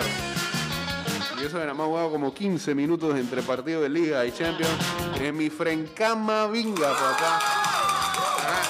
Y 1.41 1.45
eso 1.45 1.61
era 1.61 1.73
más 1.73 1.87
jugado 1.87 2.11
como 2.11 2.33
15 2.33 2.75
minutos 2.75 3.17
entre 3.17 3.41
partidos 3.41 3.83
de 3.83 3.89
Liga 3.89 4.25
y 4.25 4.31
Champions. 4.31 4.73
Es 5.19 5.33
mi 5.33 5.49
Frencama 5.49 6.47
Vinga, 6.47 6.93
papá. 6.93 7.39
Ah. 7.41 8.61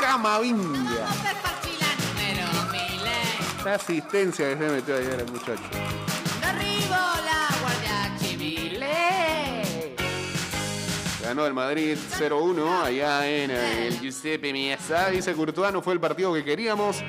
Camavinga. 0.00 1.21
La 3.64 3.74
asistencia 3.74 4.48
que 4.48 4.56
se 4.56 4.72
metió 4.72 4.96
ayer 4.96 5.20
el 5.20 5.32
muchacho. 5.32 5.62
Ganó 11.22 11.46
el 11.46 11.54
Madrid 11.54 11.96
0-1 12.18 12.82
allá 12.82 13.28
en 13.28 13.52
el 13.52 14.00
Giuseppe 14.00 14.52
Meazza. 14.52 15.10
Dice 15.10 15.32
Courtois, 15.34 15.72
no 15.72 15.80
fue 15.80 15.94
el 15.94 16.00
partido 16.00 16.34
que 16.34 16.44
queríamos. 16.44 17.04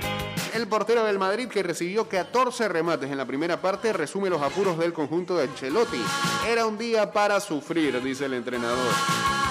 El 0.54 0.68
portero 0.68 1.04
del 1.04 1.18
Madrid, 1.18 1.48
que 1.48 1.64
recibió 1.64 2.08
14 2.08 2.70
remates 2.70 3.10
en 3.10 3.18
la 3.18 3.26
primera 3.26 3.60
parte, 3.60 3.92
resume 3.92 4.30
los 4.30 4.42
apuros 4.42 4.78
del 4.78 4.94
conjunto 4.94 5.36
de 5.36 5.46
Ancelotti. 5.46 6.02
Era 6.48 6.68
un 6.68 6.78
día 6.78 7.12
para 7.12 7.40
sufrir, 7.40 8.00
dice 8.04 8.26
el 8.26 8.36
entrenador. 8.36 9.43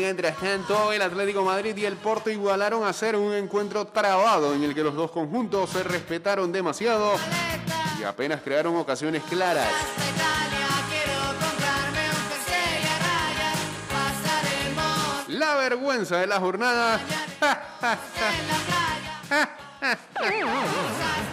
Mientras 0.00 0.38
tanto, 0.38 0.94
el 0.94 1.02
Atlético 1.02 1.44
Madrid 1.44 1.76
y 1.76 1.84
el 1.84 1.94
Porto 1.94 2.30
igualaron 2.30 2.84
a 2.84 2.92
ser 2.94 3.16
un 3.16 3.34
encuentro 3.34 3.86
trabado 3.88 4.54
en 4.54 4.64
el 4.64 4.74
que 4.74 4.82
los 4.82 4.94
dos 4.94 5.10
conjuntos 5.10 5.68
se 5.68 5.82
respetaron 5.82 6.50
demasiado 6.50 7.16
y 8.00 8.04
apenas 8.04 8.40
crearon 8.40 8.76
ocasiones 8.76 9.22
claras. 9.24 9.68
La 15.28 15.56
vergüenza 15.56 16.16
de 16.16 16.26
la 16.26 16.40
jornada. 16.40 16.98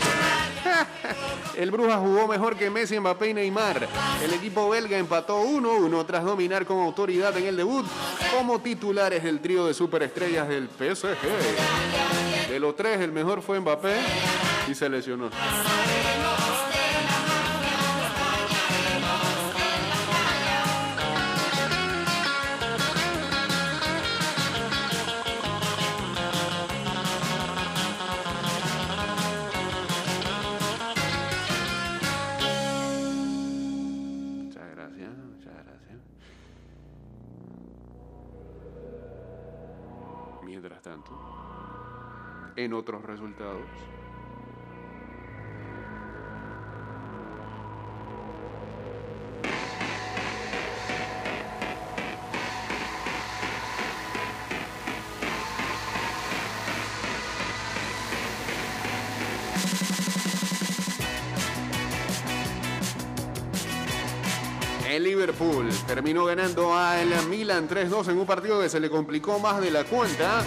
El 1.58 1.72
Bruja 1.72 1.98
jugó 1.98 2.28
mejor 2.28 2.56
que 2.56 2.70
Messi, 2.70 3.00
Mbappé 3.00 3.30
y 3.30 3.34
Neymar. 3.34 3.88
El 4.24 4.34
equipo 4.34 4.70
belga 4.70 4.98
empató 4.98 5.44
1-1 5.44 6.06
tras 6.06 6.24
dominar 6.24 6.66
con 6.66 6.80
autoridad 6.80 7.36
en 7.38 7.46
el 7.46 7.58
debut 7.58 7.86
como 8.36 8.60
titulares 8.60 9.24
del 9.24 9.40
trío 9.40 9.66
de 9.66 9.74
superestrellas 9.74 10.48
del 10.48 10.68
PSG. 10.68 12.50
De 12.50 12.60
los 12.60 12.76
tres, 12.76 13.02
el 13.02 13.12
mejor 13.12 13.42
fue 13.42 13.60
Mbappé 13.60 13.96
y 14.70 14.76
se 14.76 14.90
lesionó. 14.90 15.30
En 42.56 42.74
otros 42.74 43.04
resultados. 43.04 43.62
El 64.90 65.04
Liverpool 65.04 65.70
terminó 65.86 66.26
ganando 66.26 66.74
al 66.76 67.08
Milan 67.30 67.70
3-2 67.70 68.10
en 68.10 68.18
un 68.18 68.26
partido 68.26 68.60
que 68.60 68.68
se 68.68 68.80
le 68.80 68.90
complicó 68.90 69.38
más 69.38 69.62
de 69.62 69.70
la 69.70 69.84
cuenta. 69.84 70.42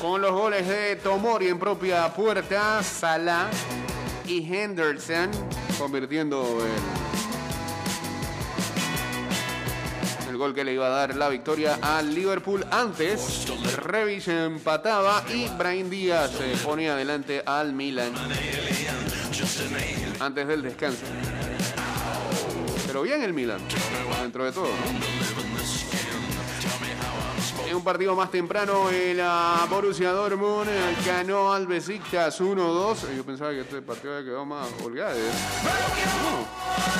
Con 0.00 0.20
los 0.20 0.32
goles 0.32 0.68
de 0.68 0.96
Tomori 0.96 1.48
en 1.48 1.58
propia 1.58 2.12
puerta, 2.12 2.82
Salah 2.82 3.48
y 4.26 4.52
Henderson 4.52 5.30
convirtiendo 5.78 6.42
el, 6.64 7.21
gol 10.42 10.54
que 10.54 10.64
le 10.64 10.72
iba 10.72 10.86
a 10.86 10.90
dar 10.90 11.14
la 11.14 11.28
victoria 11.28 11.78
al 11.80 12.12
Liverpool. 12.12 12.66
Antes, 12.72 13.46
Revis 13.76 14.26
empataba 14.26 15.22
y 15.32 15.46
Brian 15.56 15.88
Díaz 15.88 16.32
se 16.32 16.56
ponía 16.64 16.94
adelante 16.94 17.44
al 17.46 17.72
Milan 17.72 18.12
antes 20.18 20.48
del 20.48 20.62
descanso. 20.62 21.02
Pero 22.88 23.02
bien 23.02 23.22
el 23.22 23.32
Milan, 23.32 23.60
dentro 24.20 24.44
de 24.44 24.50
todo. 24.50 24.70
En 27.68 27.76
un 27.76 27.84
partido 27.84 28.16
más 28.16 28.32
temprano, 28.32 28.90
el 28.90 29.20
ah, 29.22 29.64
Borussia 29.70 30.10
Dortmund 30.10 30.68
eh, 30.68 30.96
ganó 31.06 31.52
al 31.52 31.68
Besiktas 31.68 32.40
1-2. 32.40 33.14
Yo 33.16 33.24
pensaba 33.24 33.52
que 33.52 33.60
este 33.60 33.80
partido 33.80 34.16
había 34.16 34.26
quedado 34.26 34.44
más 34.44 34.66
holgado. 34.82 35.16
¿eh? 35.16 35.30
No. 36.24 36.91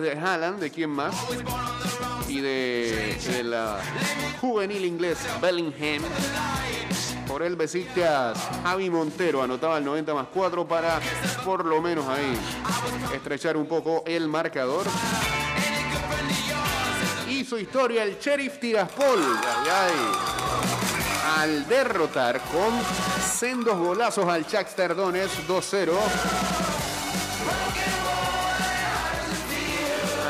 De 0.00 0.12
Haaland, 0.12 0.60
¿de 0.60 0.70
quién 0.70 0.90
más? 0.90 1.12
Y 2.28 2.40
de, 2.40 3.42
la 3.42 3.80
juvenil 4.40 4.84
inglés 4.84 5.18
Bellingham. 5.42 6.02
Por 7.26 7.42
el 7.42 7.56
Besiktas, 7.56 8.38
Javi 8.62 8.90
Montero 8.90 9.42
anotaba 9.42 9.78
el 9.78 9.84
90 9.84 10.14
más 10.14 10.26
4 10.32 10.68
para 10.68 11.00
por 11.44 11.64
lo 11.64 11.82
menos 11.82 12.06
ahí 12.06 12.32
estrechar 13.12 13.56
un 13.56 13.66
poco 13.66 14.04
el 14.06 14.28
marcador. 14.28 14.86
Hizo 17.28 17.58
historia 17.58 18.04
el 18.04 18.18
Sheriff 18.20 18.60
Tiraspol. 18.60 19.18
Al 21.38 21.66
derrotar 21.66 22.40
con 22.52 22.72
sendos 23.28 23.76
golazos 23.76 24.28
al 24.28 24.46
Shakhtar 24.46 24.94
Donetsk 24.94 25.46
2-0. 25.48 26.67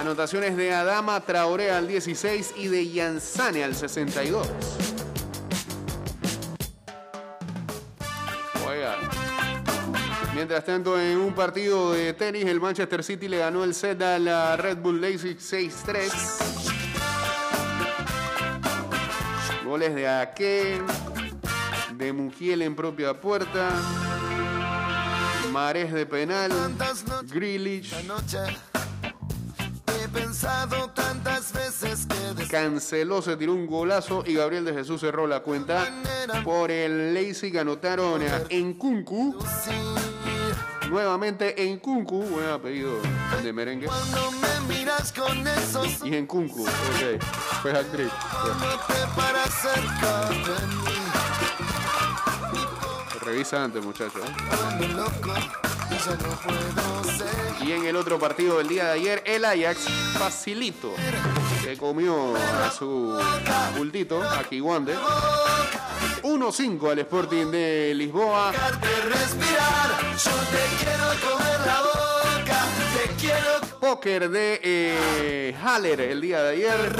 Anotaciones 0.08 0.56
de 0.56 0.72
Adama 0.72 1.20
Traoré 1.20 1.70
al 1.70 1.86
16 1.86 2.54
y 2.56 2.68
de 2.68 2.88
Yansane 2.88 3.62
al 3.62 3.74
62. 3.74 4.48
Oiga, 8.66 8.96
mientras 10.34 10.64
tanto, 10.64 10.98
en 10.98 11.18
un 11.18 11.34
partido 11.34 11.92
de 11.92 12.14
tenis, 12.14 12.46
el 12.46 12.58
Manchester 12.58 13.04
City 13.04 13.28
le 13.28 13.36
ganó 13.36 13.64
el 13.64 13.74
set 13.74 14.00
a 14.00 14.18
la 14.18 14.56
Red 14.56 14.78
Bull 14.78 14.98
Leipzig 14.98 15.36
6-3. 15.36 16.10
Goles 19.66 19.94
de 19.94 20.08
Ake, 20.08 20.80
de 21.96 22.12
Mugiel 22.14 22.62
en 22.62 22.74
propia 22.74 23.12
puerta, 23.12 23.68
Mares 25.52 25.92
de 25.92 26.06
penal, 26.06 26.50
Grealish, 27.30 27.92
pensado 30.28 30.90
tantas 30.90 31.54
veces 31.54 32.06
que 32.06 32.34
des- 32.34 32.48
canceló, 32.50 33.22
se 33.22 33.34
tiró 33.38 33.54
un 33.54 33.66
golazo 33.66 34.22
y 34.26 34.34
Gabriel 34.34 34.62
de 34.66 34.74
Jesús 34.74 35.00
cerró 35.00 35.26
la 35.26 35.40
cuenta. 35.40 35.86
Por 36.44 36.70
el 36.70 37.14
Leipzig 37.14 37.58
anotaron 37.58 38.20
a 38.22 38.42
Enkunku. 38.50 39.34
Nuevamente 40.90 41.62
Enkunku, 41.70 42.24
buen 42.24 42.50
apellido 42.50 42.92
de 43.42 43.52
merengue. 43.54 43.86
Cuando 43.86 44.30
me 44.32 44.74
miras 44.74 45.12
con 45.12 45.46
esos 45.46 46.04
Y 46.04 46.14
Enkunku, 46.14 46.62
ok, 46.62 47.22
fue 47.62 47.72
actriz. 47.72 48.10
Revisa 53.24 53.64
antes, 53.64 53.82
muchachos. 53.82 54.22
Y 57.60 57.72
en 57.72 57.86
el 57.86 57.96
otro 57.96 58.18
partido 58.18 58.58
del 58.58 58.68
día 58.68 58.84
de 58.84 58.92
ayer, 58.92 59.22
el 59.26 59.44
Ajax 59.44 59.88
facilito 60.18 60.94
se 61.62 61.76
comió 61.76 62.34
a 62.36 62.70
su 62.70 63.18
bultito, 63.76 64.22
a 64.22 64.42
Kiwande. 64.44 64.94
1-5 66.22 66.90
al 66.90 66.98
Sporting 67.00 67.46
de 67.46 67.92
Lisboa. 67.94 68.52
Póker 73.80 74.30
de 74.30 74.60
eh, 74.62 75.56
Haller 75.62 76.00
el 76.00 76.20
día 76.20 76.42
de 76.42 76.50
ayer. 76.50 76.96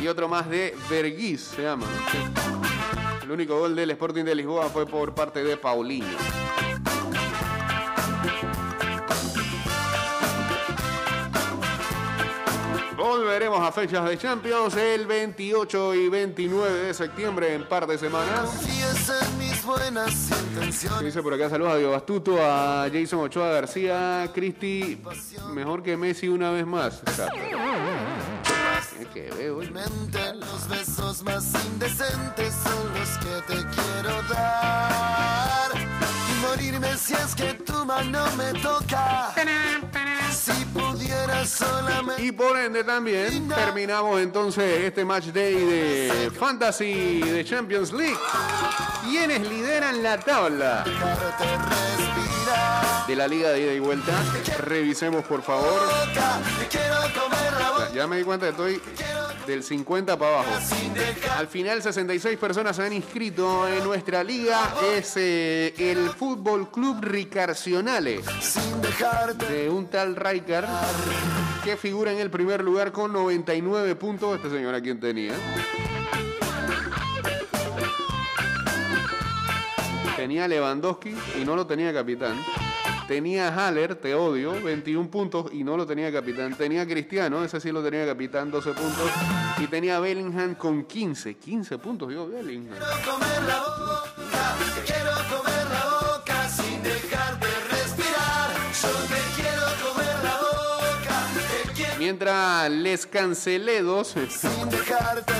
Y 0.00 0.08
otro 0.08 0.28
más 0.28 0.48
de 0.48 0.76
Verguís 0.88 1.40
se 1.40 1.62
llama. 1.62 1.86
El 3.22 3.30
único 3.30 3.58
gol 3.58 3.74
del 3.74 3.90
Sporting 3.90 4.24
de 4.24 4.34
Lisboa 4.34 4.68
fue 4.68 4.86
por 4.86 5.14
parte 5.14 5.42
de 5.42 5.56
Paulinho. 5.56 6.18
Volveremos 13.22 13.60
a 13.60 13.70
fechas 13.70 14.04
de 14.08 14.18
Champions 14.18 14.74
el 14.74 15.06
28 15.06 15.94
y 15.94 16.08
29 16.08 16.86
de 16.86 16.92
septiembre 16.92 17.54
en 17.54 17.68
par 17.68 17.86
de 17.86 17.96
semanas. 17.96 18.40
Confíes 18.40 19.12
en 19.22 19.38
mis 19.38 19.64
buenas 19.64 20.30
intenciones. 20.30 21.04
Dice 21.04 21.22
por 21.22 21.32
acá 21.32 21.48
saludos 21.48 21.74
a 21.74 21.76
Diego 21.76 21.92
Bastuto, 21.92 22.38
a 22.44 22.88
Jason 22.92 23.20
Ochoa 23.20 23.48
García, 23.50 24.28
Cristi, 24.34 25.00
mejor 25.54 25.84
que 25.84 25.96
Messi 25.96 26.26
una 26.26 26.50
vez 26.50 26.66
más. 26.66 27.00
Que 29.14 29.30
veo, 29.38 29.60
Los 29.60 30.68
besos 30.68 31.22
más 31.22 31.44
indecentes 31.66 32.54
son 32.54 32.92
los 32.92 33.08
que 33.18 33.54
te 33.54 33.60
quiero 33.68 34.22
dar. 34.30 35.70
Y 35.76 36.44
morirme 36.44 36.96
si 36.96 37.14
es 37.14 37.36
que 37.36 37.54
tu 37.54 37.84
mano 37.84 38.24
me 38.36 38.52
toca. 38.60 39.32
Si 40.32 40.64
pudiera 40.64 40.81
solamente. 40.81 40.81
Y 42.18 42.32
por 42.32 42.56
ende 42.56 42.84
también 42.84 43.48
terminamos 43.48 44.20
entonces 44.20 44.84
este 44.84 45.04
match 45.04 45.26
day 45.26 45.54
de 45.54 46.30
Fantasy 46.38 47.20
de 47.20 47.44
Champions 47.44 47.92
League. 47.92 48.18
¿Quiénes 49.02 49.48
lideran 49.48 50.02
la 50.02 50.18
tabla 50.18 50.84
de 53.06 53.16
la 53.16 53.26
liga 53.26 53.50
de 53.50 53.62
ida 53.62 53.72
y 53.72 53.80
vuelta? 53.80 54.12
Revisemos 54.58 55.24
por 55.24 55.42
favor. 55.42 55.88
Ya 57.92 58.06
me 58.06 58.18
di 58.18 58.24
cuenta 58.24 58.46
que 58.46 58.50
estoy 58.50 58.82
del 59.46 59.62
50 59.62 60.18
para 60.18 60.40
abajo. 60.40 60.50
Al 61.36 61.48
final 61.48 61.82
66 61.82 62.38
personas 62.38 62.76
se 62.76 62.82
han 62.82 62.92
inscrito 62.92 63.66
en 63.68 63.84
nuestra 63.84 64.22
liga. 64.22 64.74
Es 64.94 65.16
eh, 65.16 65.74
el 65.78 66.10
Fútbol 66.10 66.70
Club 66.70 66.98
Ricarcionale 67.02 68.20
de 69.50 69.70
un 69.70 69.88
tal 69.88 70.16
Rijkaard 70.16 70.68
que 71.64 71.76
figura 71.76 72.12
en 72.12 72.18
el 72.18 72.30
primer 72.30 72.62
lugar 72.62 72.92
con 72.92 73.12
99 73.12 73.94
puntos. 73.96 74.36
Este 74.36 74.50
señor 74.50 74.74
a 74.74 74.80
quien 74.80 75.00
tenía. 75.00 75.32
Tenía 80.16 80.46
Lewandowski 80.46 81.16
y 81.40 81.44
no 81.44 81.56
lo 81.56 81.66
tenía 81.66 81.92
capitán. 81.92 82.36
Tenía 83.12 83.54
Haller, 83.54 83.94
te 83.96 84.14
odio, 84.14 84.58
21 84.62 85.10
puntos 85.10 85.52
y 85.52 85.64
no 85.64 85.76
lo 85.76 85.86
tenía 85.86 86.10
capitán. 86.10 86.54
Tenía 86.54 86.86
Cristiano, 86.86 87.44
ese 87.44 87.60
sí 87.60 87.70
lo 87.70 87.82
tenía 87.82 88.06
capitán, 88.06 88.50
12 88.50 88.72
puntos. 88.72 89.10
Y 89.58 89.66
tenía 89.66 90.00
Bellingham 90.00 90.54
con 90.54 90.86
15, 90.86 91.34
15 91.34 91.76
puntos. 91.76 92.10
Yo, 92.10 92.26
Bellingham. 92.26 92.78
comer 92.78 93.42
la 93.46 93.58
boca, 93.58 94.56
quiero 94.86 95.10
comer 95.28 95.61
Mientras 102.12 102.70
les 102.70 103.06
cancelé 103.06 103.80
dos, 103.80 104.08
sin 104.08 104.68
dejarte 104.68 105.32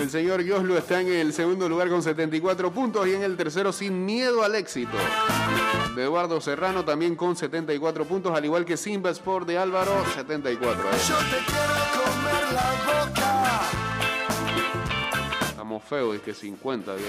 el 0.00 0.08
señor 0.08 0.42
Yoslo 0.42 0.78
está 0.78 1.02
en 1.02 1.08
el 1.08 1.34
segundo 1.34 1.68
lugar 1.68 1.90
con 1.90 2.02
74 2.02 2.72
puntos 2.72 3.06
y 3.06 3.12
en 3.12 3.22
el 3.22 3.36
tercero 3.36 3.74
sin 3.74 4.06
miedo 4.06 4.42
al 4.42 4.54
éxito. 4.54 4.96
De 5.94 6.04
Eduardo 6.04 6.40
Serrano 6.40 6.82
también 6.82 7.14
con 7.14 7.36
74 7.36 8.06
puntos, 8.06 8.34
al 8.34 8.42
igual 8.42 8.64
que 8.64 8.78
Simba 8.78 9.10
Sport 9.10 9.46
de 9.46 9.58
Álvaro, 9.58 10.02
74. 10.14 10.82
¿eh? 10.82 10.92
Yo 11.06 11.16
te 11.18 11.44
quiero 11.44 11.74
comer 11.92 12.52
la 12.54 12.72
boca, 12.86 13.60
Estamos 15.50 15.84
feos, 15.84 16.16
es 16.16 16.22
que 16.22 16.32
50. 16.32 16.94
bien. 16.94 17.06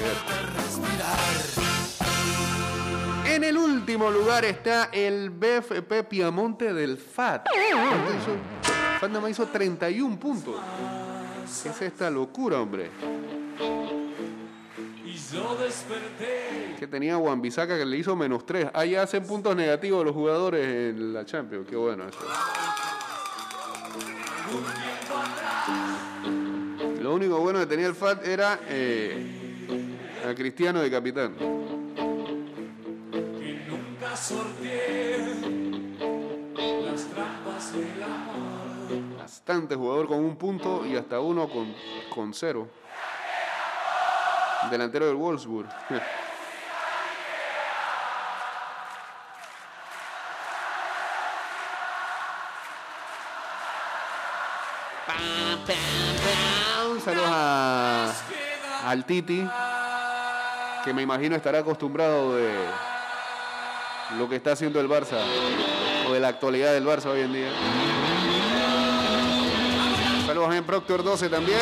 respirar. 0.58 1.56
En 3.28 3.44
el 3.44 3.58
último 3.58 4.12
lugar 4.12 4.46
está 4.46 4.90
el 4.94 5.30
BFP 5.30 6.04
Piamonte 6.08 6.74
del 6.74 6.98
FAT. 6.98 7.48
¿Cuánto 9.06 9.06
hizo? 9.06 9.06
FAT 9.06 9.10
nada 9.10 9.22
más 9.22 9.32
hizo 9.32 9.46
31 9.48 10.20
puntos. 10.20 10.56
¿Qué 11.64 11.70
es 11.70 11.82
esta 11.82 12.10
locura, 12.10 12.60
hombre? 12.60 12.90
Que 16.80 16.88
tenía 16.88 17.16
Juan 17.16 17.42
Bisaca 17.42 17.78
que 17.78 17.86
le 17.86 17.98
hizo 17.98 18.16
menos 18.16 18.46
3. 18.46 18.70
Ahí 18.74 18.96
hacen 18.96 19.26
puntos 19.26 19.56
negativos 19.56 20.04
los 20.04 20.14
jugadores 20.14 20.66
en 20.66 21.14
la 21.14 21.26
Champions. 21.26 21.68
Qué 21.70 21.76
bueno 21.76 22.08
eso. 22.08 22.20
Lo 27.02 27.14
único 27.14 27.40
bueno 27.40 27.60
que 27.60 27.68
tenía 27.68 27.88
el 27.88 27.96
FAT 27.96 28.26
era 28.26 28.60
eh, 28.68 30.28
a 30.28 30.34
Cristiano 30.34 30.82
de 30.82 30.90
capitán. 30.90 31.36
que 31.36 31.46
nunca 33.68 34.16
sorteé 34.16 35.36
las 36.84 37.04
trampas 37.06 37.74
del 37.74 38.04
amor. 38.04 38.25
Bastante 39.48 39.76
jugador 39.76 40.08
con 40.08 40.26
un 40.26 40.38
punto 40.38 40.84
y 40.88 40.98
hasta 40.98 41.20
uno 41.20 41.48
con, 41.48 41.72
con 42.10 42.34
cero. 42.34 42.68
Delantero 44.72 45.06
del 45.06 45.14
Wolfsburg. 45.14 45.68
Saludos 57.04 57.30
a, 57.30 58.12
al 58.86 59.06
Titi, 59.06 59.48
que 60.84 60.92
me 60.92 61.04
imagino 61.04 61.36
estará 61.36 61.60
acostumbrado 61.60 62.36
de 62.36 62.52
lo 64.18 64.28
que 64.28 64.38
está 64.38 64.54
haciendo 64.54 64.80
el 64.80 64.90
Barça 64.90 65.20
o 66.10 66.14
de 66.14 66.20
la 66.20 66.30
actualidad 66.30 66.74
del 66.74 66.88
Barça 66.88 67.12
hoy 67.12 67.22
en 67.22 67.34
día. 67.34 68.15
Saludos 70.36 70.54
a 70.54 70.62
Proctor 70.64 71.02
12 71.02 71.30
también. 71.30 71.58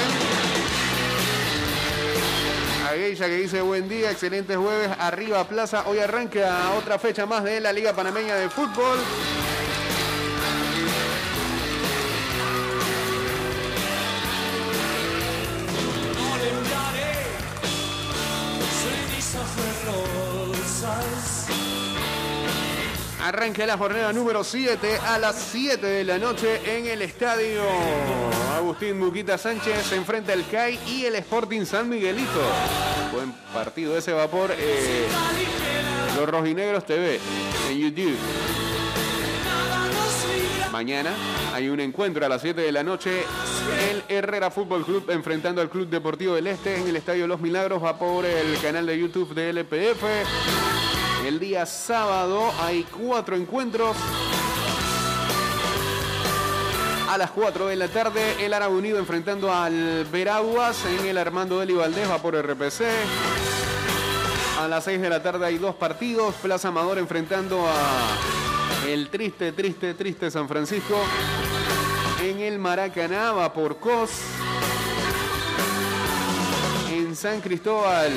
A 2.87 2.95
Geisha 2.95 3.27
que 3.27 3.35
dice 3.35 3.61
buen 3.61 3.87
día, 3.87 4.09
excelente 4.09 4.55
jueves, 4.55 4.89
arriba 4.97 5.43
Plaza. 5.43 5.83
Hoy 5.85 5.99
arranca 5.99 6.71
otra 6.75 6.97
fecha 6.97 7.27
más 7.27 7.43
de 7.43 7.59
la 7.59 7.71
Liga 7.71 7.93
Panameña 7.93 8.33
de 8.33 8.49
Fútbol. 8.49 8.97
Arranca 23.23 23.65
la 23.65 23.77
jornada 23.77 24.11
número 24.11 24.43
7 24.43 24.97
a 24.97 25.17
las 25.17 25.35
7 25.51 25.85
de 25.85 26.03
la 26.03 26.17
noche 26.17 26.59
en 26.65 26.87
el 26.87 27.01
estadio 27.01 27.61
Agustín 28.57 28.99
Muquita 28.99 29.37
Sánchez. 29.37 29.85
Se 29.87 29.95
enfrenta 29.95 30.33
el 30.33 30.45
CAI 30.45 30.77
y 30.87 31.05
el 31.05 31.15
Sporting 31.15 31.63
San 31.65 31.87
Miguelito. 31.87 32.41
Buen 33.13 33.31
partido 33.53 33.97
ese 33.97 34.11
vapor. 34.11 34.53
eh, 34.57 35.07
Los 36.17 36.29
Rojinegros 36.29 36.85
TV 36.85 37.21
en 37.69 37.77
YouTube. 37.77 38.17
Mañana 40.73 41.11
hay 41.53 41.69
un 41.69 41.79
encuentro 41.79 42.25
a 42.25 42.29
las 42.29 42.41
7 42.41 42.59
de 42.59 42.71
la 42.73 42.83
noche. 42.83 43.23
El 43.89 44.03
Herrera 44.09 44.51
Fútbol 44.51 44.83
Club 44.83 45.09
enfrentando 45.11 45.61
al 45.61 45.69
Club 45.69 45.87
Deportivo 45.87 46.35
del 46.35 46.47
Este 46.47 46.75
en 46.75 46.89
el 46.89 46.97
Estadio 46.97 47.25
Los 47.27 47.39
Milagros. 47.39 47.81
Va 47.81 47.97
por 47.97 48.25
el 48.25 48.57
canal 48.59 48.85
de 48.85 48.99
YouTube 48.99 49.33
de 49.33 49.51
LPF. 49.53 50.03
El 51.25 51.39
día 51.39 51.65
sábado 51.65 52.51
hay 52.61 52.83
cuatro 52.83 53.37
encuentros. 53.37 53.95
A 57.09 57.17
las 57.17 57.31
4 57.31 57.67
de 57.67 57.75
la 57.77 57.87
tarde, 57.87 58.45
el 58.45 58.53
Árabe 58.53 58.75
Unido 58.75 58.97
enfrentando 58.97 59.53
al 59.53 60.05
Veraguas 60.11 60.83
en 60.85 61.05
el 61.05 61.17
Armando 61.17 61.59
Deli 61.59 61.73
Valdés, 61.73 62.09
va 62.09 62.17
por 62.17 62.35
RPC. 62.35 62.81
A 64.59 64.67
las 64.67 64.83
6 64.83 64.99
de 64.99 65.09
la 65.09 65.23
tarde 65.23 65.45
hay 65.45 65.57
dos 65.57 65.75
partidos. 65.75 66.35
Plaza 66.35 66.67
Amador 66.67 66.97
enfrentando 66.97 67.65
a 67.67 68.89
el 68.89 69.09
triste, 69.09 69.53
triste, 69.53 69.93
triste 69.93 70.29
San 70.29 70.49
Francisco. 70.49 70.97
En 72.21 72.41
el 72.41 72.59
Maracaná 72.59 73.31
va 73.31 73.53
por 73.53 73.77
COS. 73.77 74.11
En 76.91 77.15
San 77.15 77.39
Cristóbal. 77.39 78.11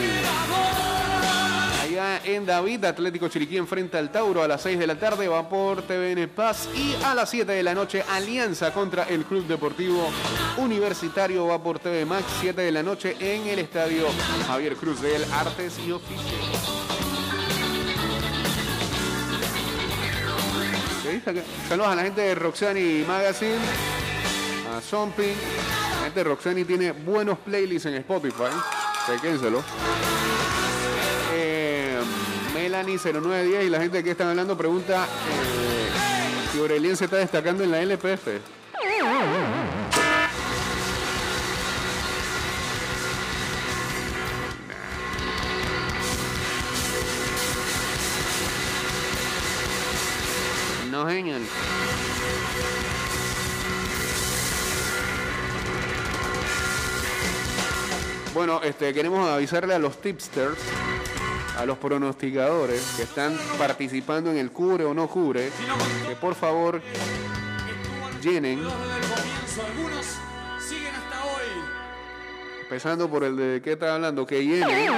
Allá 1.97 2.21
en 2.25 2.45
David, 2.45 2.85
Atlético 2.85 3.29
Chiriquí 3.29 3.57
enfrenta 3.57 3.99
al 3.99 4.13
Tauro 4.13 4.43
a 4.43 4.49
las 4.49 4.61
6 4.61 4.79
de 4.79 4.87
la 4.87 4.97
tarde, 4.97 5.29
va 5.29 5.49
por 5.49 5.81
TVN 5.81 6.29
Paz 6.29 6.69
y 6.75 6.95
a 7.03 7.15
las 7.15 7.31
7 7.31 7.51
de 7.51 7.63
la 7.63 7.75
noche 7.75 8.05
Alianza 8.11 8.71
contra 8.75 9.05
el 9.05 9.25
Club 9.25 9.47
Deportivo 9.47 10.11
Universitario 10.59 11.47
va 11.47 11.63
por 11.63 11.79
TV 11.79 12.05
Max 12.05 12.27
7 12.41 12.61
de 12.61 12.71
la 12.71 12.83
noche 12.83 13.17
en 13.19 13.47
el 13.47 13.61
Estadio 13.61 14.09
Javier 14.47 14.77
Cruz 14.77 15.01
del 15.01 15.25
Artes 15.33 15.79
y 15.79 15.93
Oficios. 15.93 16.21
Saludos 21.67 21.89
a 21.89 21.95
la 21.95 22.03
gente 22.03 22.21
de 22.21 22.35
Roxani 22.35 23.05
Magazine, 23.09 23.57
a 24.77 24.83
Zomping. 24.83 25.35
La 25.93 26.05
gente 26.05 26.21
de 26.21 26.25
Roxani 26.25 26.65
tiene 26.65 26.93
buenos 26.93 27.39
playlists 27.39 27.87
en 27.87 27.95
Spotify, 27.95 28.53
chequénselo. 29.07 29.63
Eh, 32.77 32.83
Melanie 32.85 32.99
0910 32.99 33.65
y 33.65 33.71
la 33.71 33.81
gente 33.81 34.05
que 34.05 34.11
están 34.11 34.29
hablando 34.29 34.57
pregunta 34.57 35.05
eh, 35.07 35.89
si 36.53 36.59
Aurelien 36.59 36.97
se 36.97 37.05
está 37.05 37.17
destacando 37.17 37.65
en 37.65 37.71
la 37.71 37.81
LPF. 37.81 38.29
No, 50.91 51.07
genial. 51.07 51.43
Bueno, 58.35 58.61
este, 58.63 58.93
queremos 58.93 59.27
avisarle 59.31 59.73
a 59.73 59.79
los 59.79 59.99
tipsters, 59.99 60.59
a 61.57 61.65
los 61.65 61.79
pronosticadores 61.79 62.83
que 62.97 63.03
están 63.03 63.37
participando 63.59 64.31
en 64.31 64.39
el 64.39 64.51
cubre 64.51 64.85
o 64.85 64.95
no 64.95 65.09
cubre, 65.09 65.51
que 66.07 66.17
por 66.17 66.35
favor 66.35 66.83
llenen, 68.23 68.61
empezando 72.63 73.09
por 73.09 73.25
el 73.25 73.37
de 73.37 73.63
qué 73.63 73.73
está 73.73 73.95
hablando, 73.95 74.27
que 74.27 74.45
llenen 74.45 74.91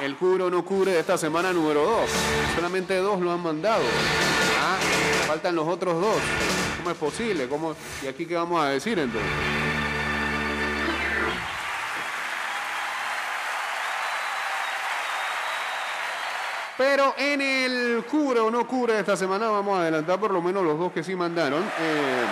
el 0.00 0.14
cubre 0.16 0.44
o 0.44 0.50
no 0.50 0.64
cubre 0.64 0.92
de 0.92 1.00
esta 1.00 1.18
semana 1.18 1.52
número 1.52 1.82
2. 1.82 2.10
Solamente 2.54 2.96
dos 2.96 3.20
lo 3.20 3.32
han 3.32 3.42
mandado. 3.42 3.82
Ah, 4.60 4.78
faltan 5.26 5.56
los 5.56 5.66
otros 5.66 6.00
dos. 6.00 6.16
¿Cómo 6.78 6.90
es 6.90 6.96
posible? 6.96 7.48
¿Cómo? 7.48 7.74
¿Y 8.02 8.06
aquí 8.06 8.24
qué 8.26 8.36
vamos 8.36 8.62
a 8.62 8.68
decir 8.68 8.98
entonces? 8.98 9.67
Pero 16.78 17.12
en 17.18 17.40
el 17.40 18.04
cubre 18.08 18.38
o 18.38 18.52
no 18.52 18.64
cubre 18.64 19.00
esta 19.00 19.16
semana 19.16 19.50
vamos 19.50 19.76
a 19.76 19.82
adelantar 19.82 20.20
por 20.20 20.30
lo 20.30 20.40
menos 20.40 20.62
los 20.62 20.78
dos 20.78 20.92
que 20.92 21.02
sí 21.02 21.16
mandaron. 21.16 21.60
Eh, 21.60 22.24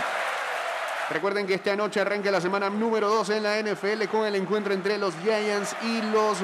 recuerden 1.11 1.49
que 1.49 1.55
esta 1.55 1.75
noche 1.75 2.01
arranca 2.01 2.31
la 2.31 2.41
semana 2.41 2.71
número 2.71 3.09
2 3.09 3.31
en 3.31 3.43
la 3.43 3.59
NFL 3.61 4.05
con 4.09 4.25
el 4.25 4.37
encuentro 4.37 4.73
entre 4.73 4.99
los 4.99 5.15
Giants 5.17 5.75
y 5.83 6.01
los 6.13 6.39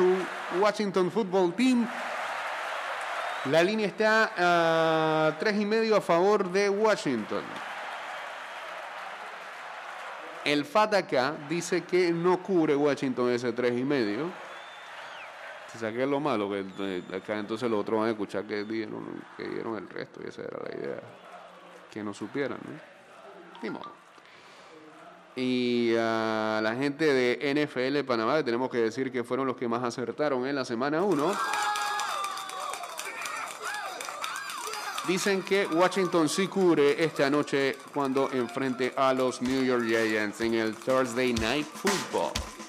Washington 0.60 1.12
Football 1.12 1.54
Team. 1.54 1.88
La 3.44 3.62
línea 3.62 3.86
está 3.86 4.32
a 4.36 5.38
tres 5.38 5.60
y 5.60 5.64
medio 5.64 5.94
a 5.94 6.00
favor 6.00 6.50
de 6.50 6.68
Washington. 6.68 7.42
El 10.44 10.64
FAT 10.64 10.94
acá 10.94 11.34
dice 11.48 11.84
que 11.84 12.10
no 12.10 12.42
cubre 12.42 12.74
Washington 12.74 13.30
ese 13.30 13.52
tres 13.52 13.78
y 13.78 13.84
medio. 13.84 14.41
Si 15.72 15.78
saqué 15.78 16.06
lo 16.06 16.20
malo, 16.20 16.50
que 16.50 16.64
eh, 16.80 17.02
acá 17.14 17.38
entonces 17.38 17.70
los 17.70 17.80
otros 17.80 18.00
van 18.00 18.08
a 18.08 18.10
escuchar 18.10 18.44
que 18.44 18.64
dieron, 18.64 19.04
que 19.36 19.48
dieron 19.48 19.76
el 19.76 19.88
resto, 19.88 20.20
y 20.22 20.28
esa 20.28 20.42
era 20.42 20.58
la 20.68 20.76
idea. 20.76 21.00
Que 21.90 22.04
no 22.04 22.12
supieran, 22.12 22.58
¿no? 22.62 22.78
Ni 23.62 23.70
modo. 23.70 24.02
Y 25.34 25.94
a 25.98 26.60
la 26.62 26.74
gente 26.74 27.06
de 27.06 27.54
NFL 27.54 28.06
Panamá, 28.06 28.36
le 28.36 28.44
tenemos 28.44 28.68
que 28.70 28.78
decir 28.78 29.10
que 29.10 29.24
fueron 29.24 29.46
los 29.46 29.56
que 29.56 29.66
más 29.66 29.82
acertaron 29.82 30.46
en 30.46 30.54
la 30.54 30.64
semana 30.64 31.02
1. 31.02 31.32
Dicen 35.08 35.42
que 35.42 35.66
Washington 35.66 36.28
sí 36.28 36.46
cubre 36.48 37.02
esta 37.02 37.28
noche 37.30 37.76
cuando 37.92 38.30
enfrente 38.30 38.92
a 38.94 39.12
los 39.14 39.40
New 39.42 39.64
York 39.64 39.84
Giants 39.84 40.40
en 40.42 40.54
el 40.54 40.76
Thursday 40.76 41.32
Night 41.32 41.66
Football. 41.66 42.61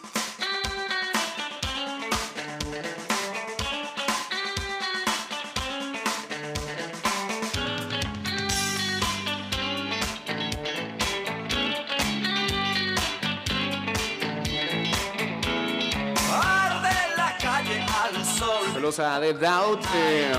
Saludos 18.94 19.00
a 19.00 19.20
The 19.20 19.34
Doubt. 19.34 19.86
eh, 19.96 20.32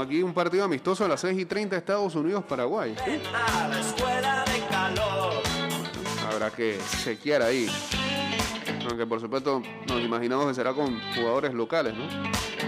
aquí 0.00 0.22
un 0.22 0.32
partido 0.32 0.64
amistoso 0.64 1.04
a 1.04 1.08
las 1.08 1.20
6 1.20 1.38
y 1.38 1.44
30 1.44 1.76
Estados 1.76 2.14
Unidos-Paraguay. 2.14 2.94
Habrá 6.30 6.50
que 6.50 6.78
chequear 7.04 7.42
ahí. 7.42 7.68
Aunque 8.88 9.06
por 9.06 9.20
supuesto 9.20 9.62
nos 9.86 10.00
imaginamos 10.00 10.46
que 10.48 10.54
será 10.54 10.72
con 10.72 10.98
jugadores 11.14 11.52
locales, 11.52 11.94
¿no? 11.94 12.67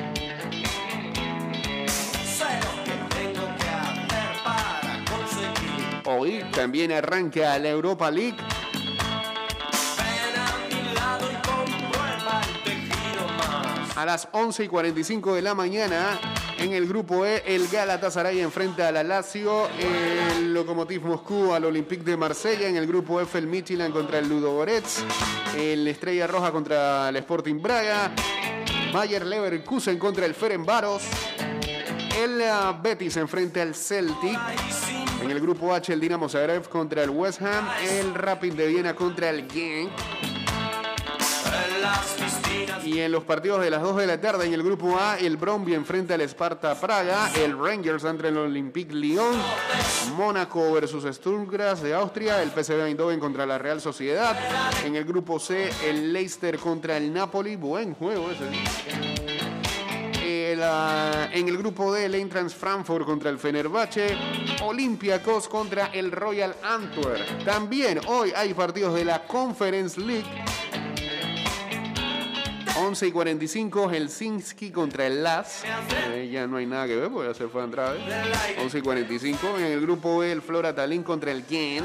Hoy. 6.12 6.44
También 6.52 6.92
arranca 6.92 7.58
la 7.58 7.68
Europa 7.68 8.10
League. 8.10 8.36
A 13.96 14.04
las 14.04 14.28
11 14.32 14.64
y 14.64 14.68
45 14.68 15.34
de 15.34 15.42
la 15.42 15.54
mañana, 15.54 16.18
en 16.58 16.72
el 16.72 16.88
grupo 16.88 17.26
E, 17.26 17.42
el 17.46 17.68
Galatasaray 17.68 18.40
enfrenta 18.40 18.88
a 18.88 18.92
la 18.92 19.02
Lazio, 19.02 19.68
el 19.78 20.54
Lokomotiv 20.54 21.02
Moscú 21.04 21.52
al 21.52 21.66
Olympique 21.66 22.02
de 22.02 22.16
Marsella, 22.16 22.66
en 22.66 22.76
el 22.76 22.86
grupo 22.86 23.20
F 23.20 23.38
el 23.38 23.46
Midtjylland 23.46 23.92
contra 23.92 24.18
el 24.18 24.28
Ludo 24.28 24.54
Goretz, 24.54 25.04
el 25.56 25.86
Estrella 25.86 26.26
Roja 26.26 26.50
contra 26.50 27.10
el 27.10 27.16
Sporting 27.16 27.60
Braga, 27.60 28.10
Bayer 28.92 29.26
Leverkusen 29.26 29.98
contra 29.98 30.24
el 30.24 30.34
Ferencváros, 30.34 31.02
el 32.18 32.40
eh, 32.40 32.50
Betis 32.82 33.16
enfrenta 33.16 33.62
al 33.62 33.74
Celtic, 33.74 34.38
en 35.22 35.30
el 35.30 35.40
grupo 35.40 35.74
H 35.74 35.92
el 35.92 36.00
Dinamo 36.00 36.28
Zagreb 36.28 36.68
contra 36.68 37.02
el 37.02 37.10
West 37.10 37.42
Ham, 37.42 37.68
el 37.82 38.14
Rapid 38.14 38.54
de 38.54 38.66
Viena 38.66 38.94
contra 38.94 39.30
el 39.30 39.50
Genk, 39.50 39.90
y 42.84 43.00
en 43.00 43.12
los 43.12 43.24
partidos 43.24 43.60
de 43.60 43.70
las 43.70 43.82
2 43.82 43.96
de 43.96 44.06
la 44.06 44.20
tarde 44.20 44.46
en 44.46 44.54
el 44.54 44.62
grupo 44.62 44.98
A, 44.98 45.18
el 45.18 45.36
Bromby 45.36 45.74
enfrenta 45.74 46.14
al 46.14 46.22
Sparta 46.22 46.74
Praga, 46.80 47.30
el 47.36 47.58
Rangers 47.58 48.04
ante 48.04 48.28
el 48.28 48.36
Olympique 48.36 48.94
Lyon, 48.94 49.36
Mónaco 50.16 50.72
versus 50.72 51.04
Sturm 51.14 51.46
Graz 51.46 51.82
de 51.82 51.94
Austria, 51.94 52.42
el 52.42 52.50
PSV 52.50 52.86
Eindhoven 52.86 53.20
contra 53.20 53.46
la 53.46 53.58
Real 53.58 53.80
Sociedad, 53.80 54.36
en 54.84 54.96
el 54.96 55.04
grupo 55.04 55.38
C, 55.38 55.70
el 55.84 56.12
Leicester 56.12 56.58
contra 56.58 56.96
el 56.96 57.12
Napoli, 57.12 57.56
buen 57.56 57.94
juego 57.94 58.30
ese. 58.30 59.39
En 60.62 61.48
el 61.48 61.56
grupo 61.56 61.92
D, 61.92 62.04
el 62.04 62.14
Eintracht 62.14 62.50
Frankfurt 62.50 63.06
contra 63.06 63.30
el 63.30 63.38
Fenerbahce, 63.38 64.14
Olympiacos 64.62 65.48
contra 65.48 65.86
el 65.86 66.12
Royal 66.12 66.54
Antwerp. 66.62 67.44
También 67.44 67.98
hoy 68.06 68.32
hay 68.36 68.52
partidos 68.52 68.94
de 68.94 69.06
la 69.06 69.26
Conference 69.26 69.98
League. 69.98 70.28
11 72.80 73.08
y 73.08 73.12
45, 73.12 73.90
Helsinki 73.90 74.70
contra 74.70 75.06
el 75.06 75.22
LAS. 75.22 75.64
Eh, 76.12 76.30
ya 76.32 76.46
no 76.46 76.56
hay 76.56 76.64
nada 76.64 76.86
que 76.86 76.96
ver 76.96 77.10
porque 77.10 77.28
ya 77.28 77.34
se 77.34 77.46
fue 77.46 77.60
a 77.60 77.64
entrar. 77.64 77.94
11 78.58 78.78
y 78.78 78.80
45. 78.80 79.58
En 79.58 79.64
el 79.64 79.80
grupo 79.82 80.18
B, 80.18 80.32
el 80.32 80.40
Flora 80.40 80.74
Tallinn 80.74 81.02
contra 81.02 81.30
el 81.30 81.44
Gen. 81.44 81.84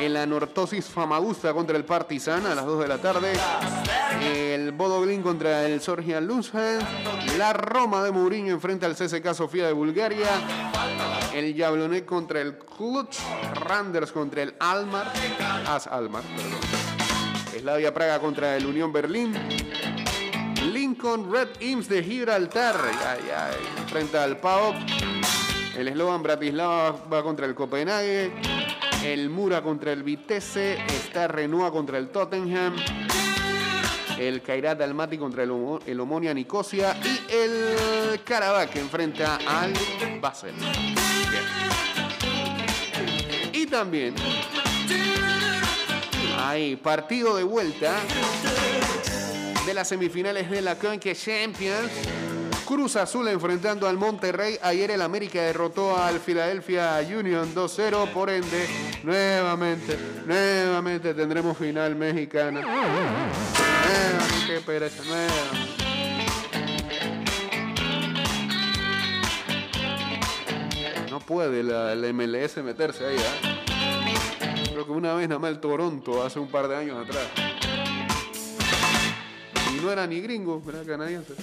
El 0.00 0.16
Anortosis 0.16 0.86
Famagusta 0.86 1.52
contra 1.52 1.76
el 1.76 1.84
Partizan 1.84 2.44
a 2.46 2.56
las 2.56 2.66
2 2.66 2.80
de 2.80 2.88
la 2.88 2.98
tarde. 2.98 3.32
El 4.20 4.72
Bodo 4.72 5.00
Glimt 5.00 5.22
contra 5.22 5.64
el 5.66 5.80
Sorgia 5.80 6.20
Luzhen. 6.20 6.80
La 7.38 7.52
Roma 7.52 8.02
de 8.02 8.10
Mourinho 8.10 8.52
enfrenta 8.52 8.86
al 8.86 8.96
CSK 8.96 9.32
Sofía 9.32 9.66
de 9.68 9.72
Bulgaria. 9.72 10.28
El 11.32 11.56
Jablonet 11.56 12.04
contra 12.04 12.40
el 12.40 12.58
Clutch. 12.58 13.18
Randers 13.54 14.10
contra 14.10 14.42
el 14.42 14.54
Almar. 14.58 15.12
As 15.68 15.86
Almar, 15.86 16.22
perdón. 16.22 16.84
Praga 17.94 18.18
contra 18.18 18.56
el 18.56 18.66
Unión 18.66 18.92
Berlín. 18.92 19.32
Lincoln 21.04 21.30
Red 21.30 21.60
Imps 21.60 21.86
de 21.86 22.02
Gibraltar. 22.02 22.76
Ya, 23.26 23.50
enfrenta 23.76 24.24
al 24.24 24.38
PAOK. 24.38 24.74
El 25.76 25.92
Slovan 25.92 26.22
Bratislava 26.22 26.92
va 27.12 27.22
contra 27.22 27.44
el 27.44 27.54
Copenhague. 27.54 28.32
El 29.04 29.28
Mura 29.28 29.60
contra 29.60 29.92
el 29.92 30.02
Vitesse. 30.02 30.78
Está 30.86 31.28
Renoa 31.28 31.70
contra 31.70 31.98
el 31.98 32.08
Tottenham. 32.08 32.74
El 34.18 34.40
Kairat 34.40 34.80
Almaty 34.80 35.18
contra 35.18 35.42
el, 35.42 35.52
el 35.84 36.00
Omonia 36.00 36.32
Nicosia. 36.32 36.96
Y 37.04 37.34
el 37.34 38.20
Karabakh 38.24 38.74
enfrenta 38.76 39.38
al 39.46 39.74
Basel. 40.22 40.54
Y 43.52 43.66
también 43.66 44.14
hay 46.38 46.76
partido 46.76 47.36
de 47.36 47.42
vuelta 47.42 48.00
de 49.66 49.74
las 49.74 49.88
semifinales 49.88 50.50
de 50.50 50.60
la 50.60 50.76
Conca 50.76 51.14
Champions. 51.14 51.90
Cruz 52.66 52.96
Azul 52.96 53.28
enfrentando 53.28 53.88
al 53.88 53.96
Monterrey. 53.96 54.58
Ayer 54.62 54.90
el 54.90 55.02
América 55.02 55.40
derrotó 55.40 55.96
al 55.96 56.20
Philadelphia 56.20 56.98
Union 57.00 57.54
2-0. 57.54 58.12
Por 58.12 58.30
ende, 58.30 58.68
nuevamente, 59.02 59.96
nuevamente 60.26 61.14
tendremos 61.14 61.56
final 61.56 61.94
mexicana. 61.94 62.60
Nuevamente, 62.60 64.60
pereza, 64.64 65.02
nuevamente. 65.04 65.74
No 71.10 71.20
puede 71.20 71.62
la, 71.62 71.94
la 71.94 72.12
MLS 72.12 72.56
meterse 72.58 73.06
ahí, 73.06 73.16
¿ah? 73.18 74.64
Creo 74.70 74.84
que 74.84 74.92
una 74.92 75.14
vez 75.14 75.28
nada 75.28 75.38
más 75.38 75.50
el 75.50 75.60
Toronto 75.60 76.24
hace 76.24 76.40
un 76.40 76.48
par 76.48 76.66
de 76.68 76.76
años 76.76 77.06
atrás. 77.06 77.53
No 79.84 79.92
era 79.92 80.06
ni 80.06 80.18
gringo, 80.18 80.62
era 80.66 80.82
canadiense. 80.82 81.34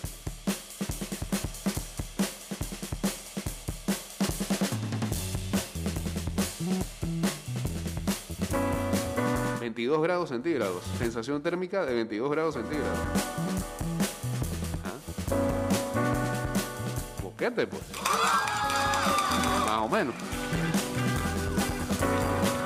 ...22 9.60 10.02
grados 10.02 10.30
centígrados... 10.30 10.84
...sensación 10.98 11.44
térmica 11.44 11.86
de 11.86 11.94
22 11.94 12.32
grados 12.32 12.56
centígrados... 12.56 12.98
¿Ah? 14.86 14.98
Boquete, 17.22 17.68
pues... 17.68 17.84
...más 19.68 19.78
o 19.78 19.88
menos... 19.88 20.16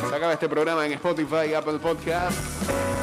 Se 0.09 0.31
este 0.31 0.47
programa 0.47 0.85
en 0.85 0.93
Spotify, 0.93 1.53
Apple 1.53 1.79
Podcast. 1.79 2.94